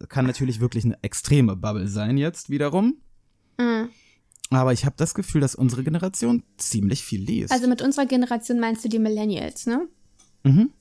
Kann 0.08 0.26
natürlich 0.26 0.60
wirklich 0.60 0.84
eine 0.84 0.98
extreme 1.02 1.56
Bubble 1.56 1.88
sein 1.88 2.16
jetzt 2.16 2.50
wiederum. 2.50 3.00
Mhm. 3.58 3.90
Aber 4.50 4.72
ich 4.72 4.84
habe 4.84 4.96
das 4.96 5.14
Gefühl, 5.14 5.40
dass 5.40 5.54
unsere 5.54 5.84
Generation 5.84 6.42
ziemlich 6.56 7.04
viel 7.04 7.22
liest. 7.22 7.52
also 7.52 7.68
mit 7.68 7.82
unserer 7.82 8.06
Generation 8.06 8.58
meinst 8.58 8.84
du 8.84 8.88
die 8.88 8.98
Millennials, 8.98 9.66
ne? 9.66 9.88
Mhm. 10.42 10.72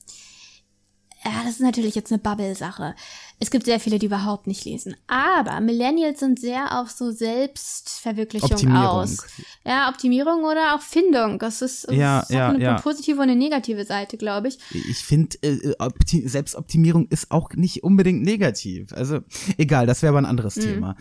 Ja, 1.24 1.42
das 1.44 1.54
ist 1.54 1.60
natürlich 1.60 1.94
jetzt 1.94 2.10
eine 2.10 2.20
Bubble-Sache. 2.20 2.94
Es 3.42 3.50
gibt 3.50 3.64
sehr 3.64 3.80
viele, 3.80 3.98
die 3.98 4.04
überhaupt 4.06 4.46
nicht 4.46 4.66
lesen. 4.66 4.94
Aber 5.06 5.60
Millennials 5.60 6.20
sind 6.20 6.38
sehr 6.38 6.78
auf 6.78 6.90
so 6.90 7.10
Selbstverwirklichung 7.10 8.50
Optimierung. 8.52 8.84
aus. 8.84 9.16
Ja, 9.64 9.88
Optimierung 9.88 10.44
oder 10.44 10.74
auch 10.74 10.82
Findung. 10.82 11.38
Das 11.38 11.62
ist, 11.62 11.88
das 11.88 11.96
Ja, 11.96 12.22
hat 12.22 12.30
ja, 12.30 12.48
eine 12.50 12.62
ja. 12.62 12.74
positive 12.80 13.16
und 13.16 13.22
eine 13.22 13.36
negative 13.36 13.84
Seite, 13.86 14.18
glaube 14.18 14.48
ich. 14.48 14.58
Ich 14.72 14.98
finde, 14.98 15.36
äh, 15.42 15.72
Opti 15.78 16.28
Selbstoptimierung 16.28 17.08
ist 17.08 17.30
auch 17.30 17.50
nicht 17.54 17.82
unbedingt 17.82 18.22
negativ. 18.22 18.92
Also 18.92 19.20
egal, 19.56 19.86
das 19.86 20.02
wäre 20.02 20.10
aber 20.10 20.18
ein 20.18 20.26
anderes 20.26 20.56
Mhm. 20.56 20.60
Thema. 20.60 20.96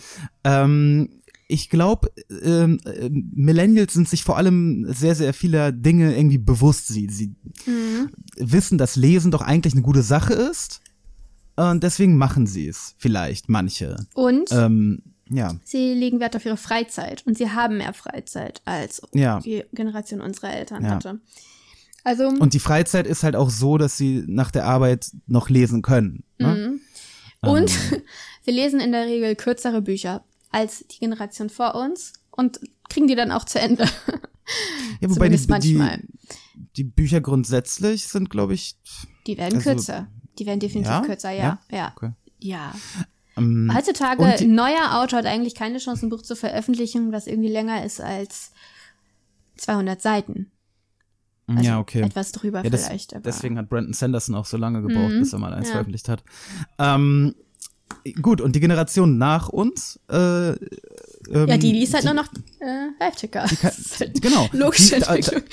Ähm, 0.46 1.10
ich 1.52 1.70
glaube, 1.70 2.12
ähm, 2.44 2.80
äh, 2.86 3.10
Millennials 3.12 3.94
sind 3.94 4.08
sich 4.08 4.24
vor 4.24 4.38
allem 4.38 4.86
sehr, 4.94 5.16
sehr 5.16 5.34
vieler 5.34 5.72
Dinge 5.72 6.16
irgendwie 6.16 6.38
bewusst. 6.38 6.88
Sie, 6.88 7.08
sie 7.10 7.36
Mhm. 7.66 8.12
wissen, 8.38 8.78
dass 8.78 8.96
Lesen 8.96 9.32
doch 9.32 9.42
eigentlich 9.42 9.74
eine 9.74 9.82
gute 9.82 10.04
Sache 10.04 10.34
ist. 10.34 10.82
Und 11.60 11.84
deswegen 11.84 12.16
machen 12.18 12.48
sie 12.48 12.68
es 12.68 12.96
vielleicht, 12.98 13.50
manche. 13.50 14.06
Und 14.14 14.52
Ähm, 14.52 15.02
ja, 15.30 15.56
sie 15.64 15.94
legen 15.94 16.20
Wert 16.20 16.36
auf 16.36 16.46
ihre 16.46 16.58
Freizeit. 16.58 17.24
Und 17.28 17.38
sie 17.38 17.52
haben 17.52 17.78
mehr 17.78 17.94
Freizeit, 17.94 18.62
als 18.66 19.02
Ja. 19.14 19.40
die 19.40 19.64
Generation 19.74 20.22
unserer 20.22 20.54
Eltern 20.54 20.84
Ja. 20.84 20.92
hatte. 20.92 21.20
Also, 22.04 22.28
und 22.30 22.54
die 22.54 22.60
Freizeit 22.60 23.06
ist 23.06 23.24
halt 23.24 23.36
auch 23.36 23.50
so, 23.50 23.78
dass 23.78 23.98
sie 23.98 24.24
nach 24.26 24.52
der 24.52 24.66
Arbeit 24.66 25.12
noch 25.28 25.50
lesen 25.50 25.82
können. 25.82 26.24
Ne? 26.38 26.80
Und 27.42 27.70
Ähm. 27.92 28.02
sie 28.46 28.52
lesen 28.52 28.80
in 28.80 28.92
der 28.94 29.06
Regel 29.06 29.36
kürzere 29.36 29.82
Bücher 29.82 30.24
als 30.52 30.86
die 30.88 31.00
Generation 31.00 31.50
vor 31.50 31.76
uns 31.76 32.14
und 32.32 32.60
kriegen 32.90 33.08
die 33.08 33.16
dann 33.16 33.32
auch 33.32 33.44
zu 33.46 33.60
Ende. 33.60 33.86
Ja, 35.00 35.08
wobei 35.12 35.30
die, 35.30 35.38
die, 35.38 35.48
manchmal. 35.48 36.04
die 36.76 36.84
Bücher 36.84 37.22
grundsätzlich 37.22 38.08
sind, 38.08 38.32
glaube 38.32 38.56
ich, 38.56 38.76
Die 39.28 39.38
werden 39.38 39.58
Also- 39.58 39.70
kürzer. 39.70 40.08
Die 40.40 40.46
werden 40.46 40.60
definitiv 40.60 40.92
Ja? 40.92 41.02
kürzer, 41.02 41.32
ja. 41.32 41.60
Ja? 41.70 41.78
Ja. 41.78 41.94
Okay. 41.96 42.12
ja. 42.40 42.74
ähm, 43.38 43.72
Heutzutage, 43.76 44.36
die- 44.40 44.46
ein 44.46 44.56
neuer 44.56 45.02
Autor 45.02 45.20
hat 45.20 45.26
eigentlich 45.26 45.54
keine 45.56 45.78
Chance, 45.80 46.06
ein 46.06 46.10
Buch 46.10 46.22
zu 46.22 46.36
veröffentlichen, 46.36 47.12
was 47.12 47.28
irgendwie 47.28 47.50
länger 47.50 47.84
ist 47.86 48.00
als 48.02 48.52
200 49.58 50.02
Seiten. 50.02 50.52
Also 51.48 51.64
ja, 51.64 51.80
okay. 51.80 52.02
Etwas 52.02 52.32
drüber 52.32 52.64
Ja, 52.64 52.70
das, 52.70 52.86
vielleicht. 52.88 53.14
Aber 53.14 53.20
Mhm. 53.22 53.24
deswegen 53.24 53.58
hat 53.58 53.70
Brandon 53.70 53.94
Sanderson 53.94 54.36
auch 54.36 54.46
so 54.46 54.56
lange 54.58 54.82
gebraucht, 54.82 55.14
bis 55.20 55.34
er 55.34 55.40
mal 55.40 55.54
eins 55.54 55.68
ja. 55.68 55.72
veröffentlicht 55.74 56.08
hat. 56.08 56.24
Ähm, 56.78 57.34
gut, 58.22 58.40
und 58.40 58.56
die 58.56 58.60
Generation 58.60 59.18
nach 59.18 59.50
uns, 59.50 60.00
äh, 60.10 60.54
ähm, 61.32 61.48
ja, 61.48 61.58
die 61.58 61.72
liest 61.72 61.94
halt 61.94 62.06
nur 62.06 62.14
noch 62.14 62.28
äh, 62.60 62.90
Live-Ticker. 63.00 63.46
halt 64.00 64.22
genau. 64.22 64.50
Logische 64.54 64.96
die, 64.96 65.02
da, 65.02 65.08
da, 65.08 65.16
Entwicklung. 65.16 65.44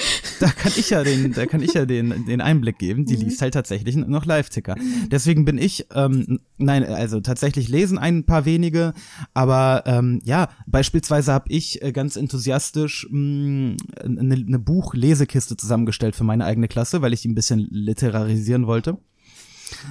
da 0.41 0.49
kann 0.49 0.73
ich 0.77 0.91
ja 0.91 1.03
den, 1.05 1.33
da 1.33 1.47
kann 1.47 1.63
ich 1.63 1.75
ja 1.75 1.87
den, 1.87 2.27
den 2.27 2.41
Einblick 2.41 2.79
geben. 2.79 3.03
Mhm. 3.03 3.07
Die 3.07 3.17
liest 3.17 3.43
halt 3.43 3.55
tatsächlich 3.55 3.97
noch 3.97 4.25
Live-Ticker. 4.25 4.77
Deswegen 5.11 5.45
bin 5.45 5.59
ich, 5.59 5.87
ähm, 5.95 6.41
nein, 6.59 6.85
also 6.85 7.21
tatsächlich 7.21 7.69
lesen 7.69 7.99
ein 7.99 8.25
paar 8.25 8.45
wenige, 8.45 8.95
aber 9.35 9.85
ähm, 9.87 10.21
ja, 10.25 10.49
beispielsweise 10.67 11.33
habe 11.33 11.47
ich 11.49 11.83
äh, 11.83 11.93
ganz 11.93 12.17
enthusiastisch 12.17 13.07
eine, 13.13 13.77
eine 14.05 14.59
Buchlesekiste 14.59 15.57
zusammengestellt 15.57 16.17
für 16.17 16.25
meine 16.25 16.45
eigene 16.45 16.69
Klasse, 16.69 17.03
weil 17.03 17.13
ich 17.13 17.23
die 17.23 17.29
ein 17.29 17.35
bisschen 17.35 17.67
literarisieren 17.71 18.67
wollte. 18.67 18.99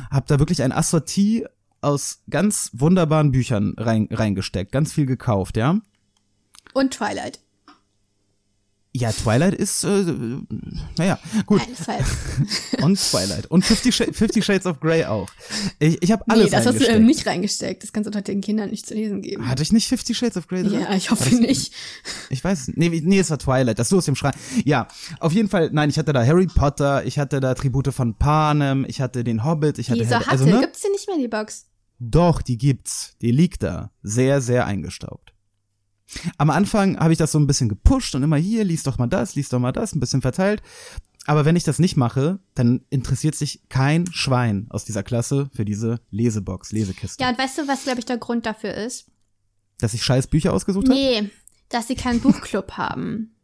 Hab 0.10 0.28
da 0.28 0.40
wirklich 0.40 0.64
ein 0.64 0.72
Assortie 0.72 1.46
aus 1.86 2.24
ganz 2.30 2.72
wunderbaren 2.74 3.32
Büchern 3.32 3.76
rein, 3.78 4.08
reingesteckt, 4.12 4.72
ganz 4.72 4.92
viel 4.92 5.06
gekauft, 5.06 5.56
ja. 5.56 5.80
Und 6.74 6.94
Twilight. 6.94 7.40
Ja, 8.98 9.12
Twilight 9.12 9.54
ist, 9.54 9.84
äh, 9.84 10.06
naja, 10.98 11.20
gut. 11.46 11.62
Und 12.82 12.98
Twilight. 12.98 13.46
Und 13.48 13.66
Fifty, 13.66 13.92
Sh 13.92 14.04
Fifty 14.14 14.42
Shades 14.42 14.66
of 14.66 14.80
Grey 14.80 15.04
auch. 15.04 15.28
Ich, 15.80 16.02
ich 16.02 16.12
habe 16.14 16.24
alles 16.30 16.46
Nee, 16.46 16.52
das 16.52 16.66
hast 16.66 16.80
du 16.80 16.86
ähm, 16.86 17.06
nicht 17.06 17.28
reingesteckt. 17.28 17.84
Das 17.84 17.92
kannst 17.92 18.08
du 18.08 18.12
doch 18.12 18.22
den 18.22 18.40
Kindern 18.40 18.70
nicht 18.70 18.86
zu 18.86 18.94
lesen 18.94 19.22
geben. 19.22 19.50
Hatte 19.50 19.64
ich 19.64 19.74
nicht 19.74 19.90
Fifty 19.90 20.16
Shades 20.16 20.38
of 20.38 20.48
Grey 20.48 20.64
drin? 20.64 20.80
Ja, 20.80 20.96
ich 20.96 21.12
hoffe 21.12 21.36
nicht. 21.36 21.74
Ich 22.30 22.42
weiß. 22.42 22.72
Nee, 22.76 23.02
nee, 23.04 23.20
es 23.20 23.30
war 23.30 23.38
Twilight. 23.38 23.80
Das 23.80 23.90
du 23.90 23.98
aus 23.98 24.06
dem 24.06 24.16
Schrein. 24.16 24.34
Ja, 24.64 24.88
auf 25.20 25.34
jeden 25.34 25.50
Fall, 25.50 25.72
nein, 25.74 25.90
ich 25.90 26.00
hatte 26.00 26.14
da 26.14 26.26
Harry 26.26 26.48
Potter, 26.48 27.06
ich 27.06 27.20
hatte 27.20 27.42
da 27.42 27.54
Tribute 27.54 27.94
von 27.94 28.16
Panem, 28.16 28.86
ich 28.88 29.02
hatte 29.02 29.26
den 29.26 29.44
Hobbit, 29.44 29.78
ich 29.78 29.92
hatte 29.92 30.00
Wieso 30.00 30.16
hatte? 30.16 30.32
also, 30.32 30.46
ne? 30.46 30.62
Gibt's 30.62 30.84
die 30.84 30.90
nicht 30.92 31.10
mehr, 31.10 31.18
die 31.18 31.28
Box? 31.28 31.66
Doch, 32.00 32.42
die 32.42 32.58
gibt's. 32.58 33.16
Die 33.22 33.32
liegt 33.32 33.64
da. 33.64 33.92
Sehr, 34.04 34.42
sehr 34.42 34.66
eingestaubt. 34.66 35.34
Am 36.38 36.50
Anfang 36.50 37.00
habe 37.00 37.14
ich 37.14 37.18
das 37.18 37.32
so 37.32 37.40
ein 37.40 37.48
bisschen 37.48 37.70
gepusht 37.70 38.16
und 38.16 38.24
immer 38.24 38.38
hier, 38.38 38.64
lies 38.64 38.84
doch 38.84 38.98
mal 38.98 39.08
das, 39.08 39.36
lies 39.36 39.50
doch 39.50 39.60
mal 39.60 39.72
das, 39.72 39.96
ein 39.96 40.00
bisschen 40.00 40.22
verteilt. 40.22 40.62
Aber 41.26 41.44
wenn 41.46 41.56
ich 41.56 41.64
das 41.64 41.80
nicht 41.80 41.98
mache, 41.98 42.40
dann 42.54 42.86
interessiert 42.90 43.36
sich 43.36 43.62
kein 43.70 44.06
Schwein 44.12 44.68
aus 44.70 44.86
dieser 44.86 45.02
Klasse 45.02 45.50
für 45.54 45.66
diese 45.66 46.00
Lesebox, 46.12 46.72
Lesekiste. 46.72 47.24
Ja, 47.24 47.30
und 47.30 47.40
weißt 47.40 47.58
du, 47.58 47.68
was, 47.68 47.84
glaube 47.84 48.00
ich, 48.00 48.06
der 48.06 48.20
Grund 48.20 48.46
dafür 48.46 48.76
ist? 48.76 49.08
Dass 49.80 49.94
ich 49.96 50.04
scheiß 50.04 50.28
Bücher 50.28 50.54
ausgesucht 50.54 50.88
habe? 50.88 50.98
Nee, 50.98 51.30
dass 51.70 51.88
sie 51.88 51.96
keinen 51.96 52.22
Buchclub 52.22 52.74
haben. 52.74 53.36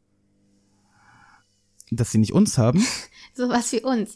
Dass 1.89 2.11
sie 2.11 2.19
nicht 2.19 2.33
uns 2.33 2.57
haben? 2.57 2.85
Sowas 3.33 3.71
wie 3.71 3.81
uns. 3.81 4.13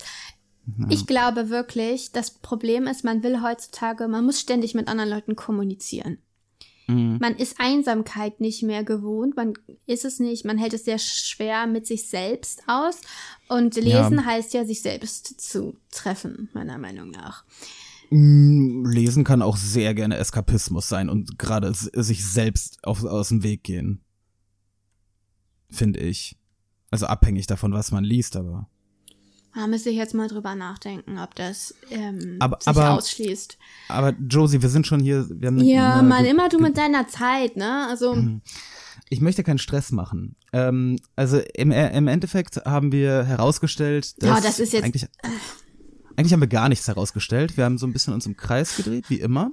Ich 0.90 1.06
glaube 1.06 1.50
wirklich, 1.50 2.12
das 2.12 2.32
Problem 2.32 2.88
ist, 2.88 3.04
man 3.04 3.22
will 3.24 3.42
heutzutage, 3.42 4.08
man 4.08 4.26
muss 4.26 4.40
ständig 4.40 4.74
mit 4.74 4.88
anderen 4.88 5.10
Leuten 5.10 5.36
kommunizieren. 5.36 6.18
Mhm. 6.88 7.18
Man 7.20 7.36
ist 7.36 7.60
Einsamkeit 7.60 8.40
nicht 8.40 8.64
mehr 8.64 8.84
gewohnt, 8.84 9.36
man 9.36 9.54
ist 9.86 10.06
es 10.06 10.20
nicht, 10.20 10.46
man 10.46 10.58
hält 10.58 10.74
es 10.74 10.86
sehr 10.86 11.00
schwer 11.00 11.68
mit 11.68 11.86
sich 11.88 12.08
selbst 12.08 12.64
aus. 12.68 13.02
Und 13.48 13.76
lesen 13.76 14.18
Ja. 14.18 14.26
heißt 14.26 14.54
ja, 14.54 14.66
sich 14.66 14.82
selbst 14.82 15.40
zu 15.40 15.78
treffen, 15.92 16.50
meiner 16.54 16.78
Meinung 16.78 17.12
nach. 17.12 17.44
Mm, 18.10 18.86
Lesen 18.86 19.24
kann 19.24 19.42
auch 19.42 19.58
sehr 19.58 19.94
gerne 19.94 20.18
Eskapismus 20.18 20.88
sein 20.90 21.10
und 21.10 21.40
gerade 21.40 21.74
sich 21.74 22.26
selbst 22.26 22.84
auf, 22.84 23.04
aus 23.04 23.30
dem 23.30 23.44
Weg 23.44 23.64
gehen. 23.64 24.02
Finde 25.70 26.00
ich. 26.00 26.38
Also 26.92 27.08
abhängig 27.08 27.48
davon, 27.48 27.74
was 27.74 27.92
man 27.92 28.04
liest, 28.04 28.36
aber. 28.36 28.70
Da 29.56 29.68
müsste 29.68 29.90
ich 29.90 29.96
jetzt 29.96 30.14
mal 30.14 30.28
drüber 30.28 30.54
nachdenken, 30.56 31.18
ob 31.18 31.34
das 31.36 31.74
ähm, 31.90 32.36
Aber- 32.40 32.58
sich 32.60 32.68
aber- 32.68 32.94
ausschließt. 32.96 33.58
Aber 33.88 34.14
Josie, 34.30 34.62
wir 34.62 34.70
sind 34.70 34.86
schon 34.86 35.00
hier. 35.00 35.26
Wir 35.30 35.48
haben 35.48 35.60
Ja, 35.64 35.94
eine- 36.00 36.08
Mann, 36.08 36.26
immer 36.26 36.50
du 36.50 36.60
mit 36.60 36.78
deiner 36.78 37.08
Zeit, 37.08 37.56
ne? 37.58 37.88
Also, 37.90 38.14
Mhm. 38.16 38.42
Ich 39.10 39.22
möchte 39.22 39.44
keinen 39.44 39.60
Stress 39.60 39.92
machen. 39.92 40.36
Ähm, 40.52 40.98
also 41.16 41.40
im, 41.54 41.72
im 41.72 42.08
Endeffekt 42.08 42.56
haben 42.66 42.92
wir 42.92 43.24
herausgestellt, 43.24 44.20
dass 44.24 44.30
Ja, 44.30 44.42
das 44.42 44.60
ist 44.60 44.74
jetzt- 44.74 44.84
eigentlich 44.84 45.06
Eigentlich 46.18 46.34
haben 46.34 46.40
wir 46.40 46.48
gar 46.48 46.70
nichts 46.70 46.88
herausgestellt. 46.88 47.58
Wir 47.58 47.66
haben 47.66 47.78
so 47.78 47.86
ein 47.86 47.94
bisschen 47.94 48.14
uns 48.14 48.26
im 48.26 48.38
Kreis 48.38 48.78
gedreht, 48.78 49.10
wie 49.10 49.20
immer. 49.20 49.52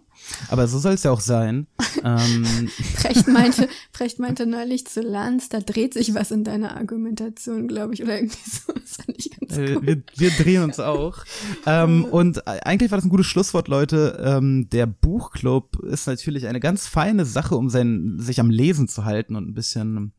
Aber 0.49 0.69
so 0.69 0.79
soll 0.79 0.93
es 0.93 1.03
ja 1.03 1.11
auch 1.11 1.21
sein. 1.21 1.67
ähm, 2.05 2.71
Precht 2.97 3.27
meinte, 3.33 3.69
Precht 3.93 4.19
meinte 4.19 4.47
neulich 4.47 4.87
zu 4.87 5.01
Lanz, 5.01 5.49
da 5.49 5.61
dreht 5.61 5.95
sich 5.95 6.15
was 6.15 6.31
in 6.31 6.45
deiner 6.45 6.77
Argumentation, 6.77 7.69
glaube 7.69 7.95
ich, 7.95 8.03
oder 8.03 8.17
irgendwie 8.17 8.39
so. 8.51 8.73
Das 8.73 8.97
fand 8.97 9.19
ich 9.19 9.31
ganz 9.39 9.57
äh, 9.57 9.75
gut. 9.75 9.87
wir, 9.87 10.03
wir 10.17 10.31
drehen 10.31 10.63
uns 10.63 10.79
auch. 10.79 11.25
ähm, 11.67 12.05
und 12.05 12.47
eigentlich 12.47 12.91
war 12.91 12.99
das 12.99 13.05
ein 13.05 13.11
gutes 13.11 13.27
Schlusswort, 13.27 13.69
Leute. 13.69 14.23
Ähm, 14.25 14.69
der 14.71 14.87
Buchclub 14.87 15.81
ist 15.85 16.07
natürlich 16.07 16.47
eine 16.47 16.61
ganz 16.61 16.87
feine 16.87 17.25
Sache, 17.25 17.57
um 17.57 17.71
sein, 17.71 18.17
sich 18.19 18.41
am 18.41 18.51
Lesen 18.51 18.89
zu 18.89 19.05
halten 19.05 19.37
und 19.37 19.49
ein 19.49 19.55
bisschen 19.55 20.13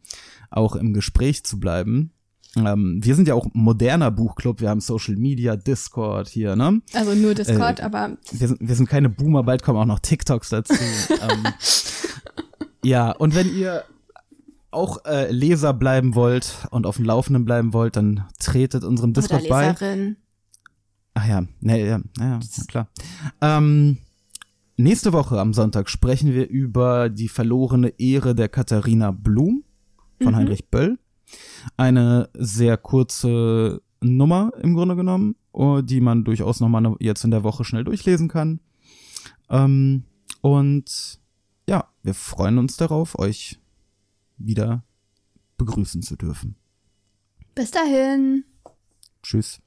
auch 0.50 0.76
im 0.76 0.94
Gespräch 0.94 1.44
zu 1.44 1.60
bleiben. 1.60 2.13
Ähm, 2.56 3.00
wir 3.02 3.16
sind 3.16 3.28
ja 3.28 3.34
auch 3.34 3.48
moderner 3.54 4.12
Buchclub. 4.12 4.62
Wir 4.62 4.70
haben 4.70 4.80
Social 4.80 5.16
Media, 5.16 5.56
Discord 5.56 6.28
hier, 6.28 6.56
ne? 6.56 6.82
Also 6.94 7.16
nur 7.16 7.34
Discord, 7.34 7.80
Äh, 7.80 7.84
aber 7.84 8.18
Wir 8.32 8.48
sind, 8.48 8.60
wir 8.62 8.76
sind 8.76 8.88
keine 8.88 9.10
Boomer, 9.10 9.44
bald 9.44 9.64
kommen 9.64 9.80
auch 9.80 9.86
noch 9.86 10.00
TikToks 10.00 10.50
dazu. 10.50 10.74
ähm, 11.10 11.48
ja, 12.84 13.12
und 13.12 13.36
wenn 13.36 13.56
ihr 13.56 13.84
auch 14.70 15.06
äh, 15.06 15.32
Leser 15.32 15.74
bleiben 15.74 16.16
wollt 16.16 16.68
und 16.72 16.86
auf 16.86 16.98
dem 16.98 17.06
Laufenden 17.06 17.46
bleiben 17.46 17.74
wollt, 17.74 17.96
dann 17.96 18.26
tretet 18.40 18.84
unserem 18.84 19.12
oder 19.12 19.22
Discord 19.22 19.50
bei. 19.50 19.70
Leserin. 19.70 20.18
Ach 21.16 21.28
ja, 21.28 21.44
ne, 21.60 21.80
ja, 21.80 22.02
ja, 22.18 22.26
ja 22.26 22.40
klar. 22.68 22.88
Ähm, 23.42 23.98
nächste 24.78 25.14
Woche 25.14 25.40
am 25.40 25.54
Sonntag 25.54 25.90
sprechen 25.90 26.34
wir 26.34 26.50
über 26.50 27.10
die 27.10 27.30
verlorene 27.30 27.94
Ehre 28.00 28.36
der 28.36 28.50
Katharina 28.50 29.12
Blum 29.12 29.64
von 30.22 30.36
Heinrich 30.36 30.70
Böll. 30.70 30.98
Eine 31.78 32.30
sehr 32.34 32.78
kurze 32.78 33.82
Nummer 34.02 34.52
im 34.62 34.74
Grunde 34.74 34.96
genommen, 34.96 35.36
oh, 35.52 35.82
die 35.82 36.02
man 36.02 36.24
durchaus 36.24 36.60
nochmal 36.60 36.96
jetzt 37.00 37.24
in 37.24 37.32
der 37.32 37.44
Woche 37.44 37.64
schnell 37.64 37.84
durchlesen 37.84 38.28
kann. 38.28 38.60
Ähm, 39.50 40.04
und 40.42 41.20
ja, 41.68 41.88
wir 42.04 42.14
freuen 42.14 42.58
uns 42.58 42.78
darauf, 42.78 43.18
euch 43.18 43.60
wieder 44.38 44.84
begrüßen 45.58 46.02
zu 46.02 46.16
dürfen. 46.16 46.56
Bis 47.56 47.72
dahin. 47.72 48.44
Tschüss. 49.22 49.63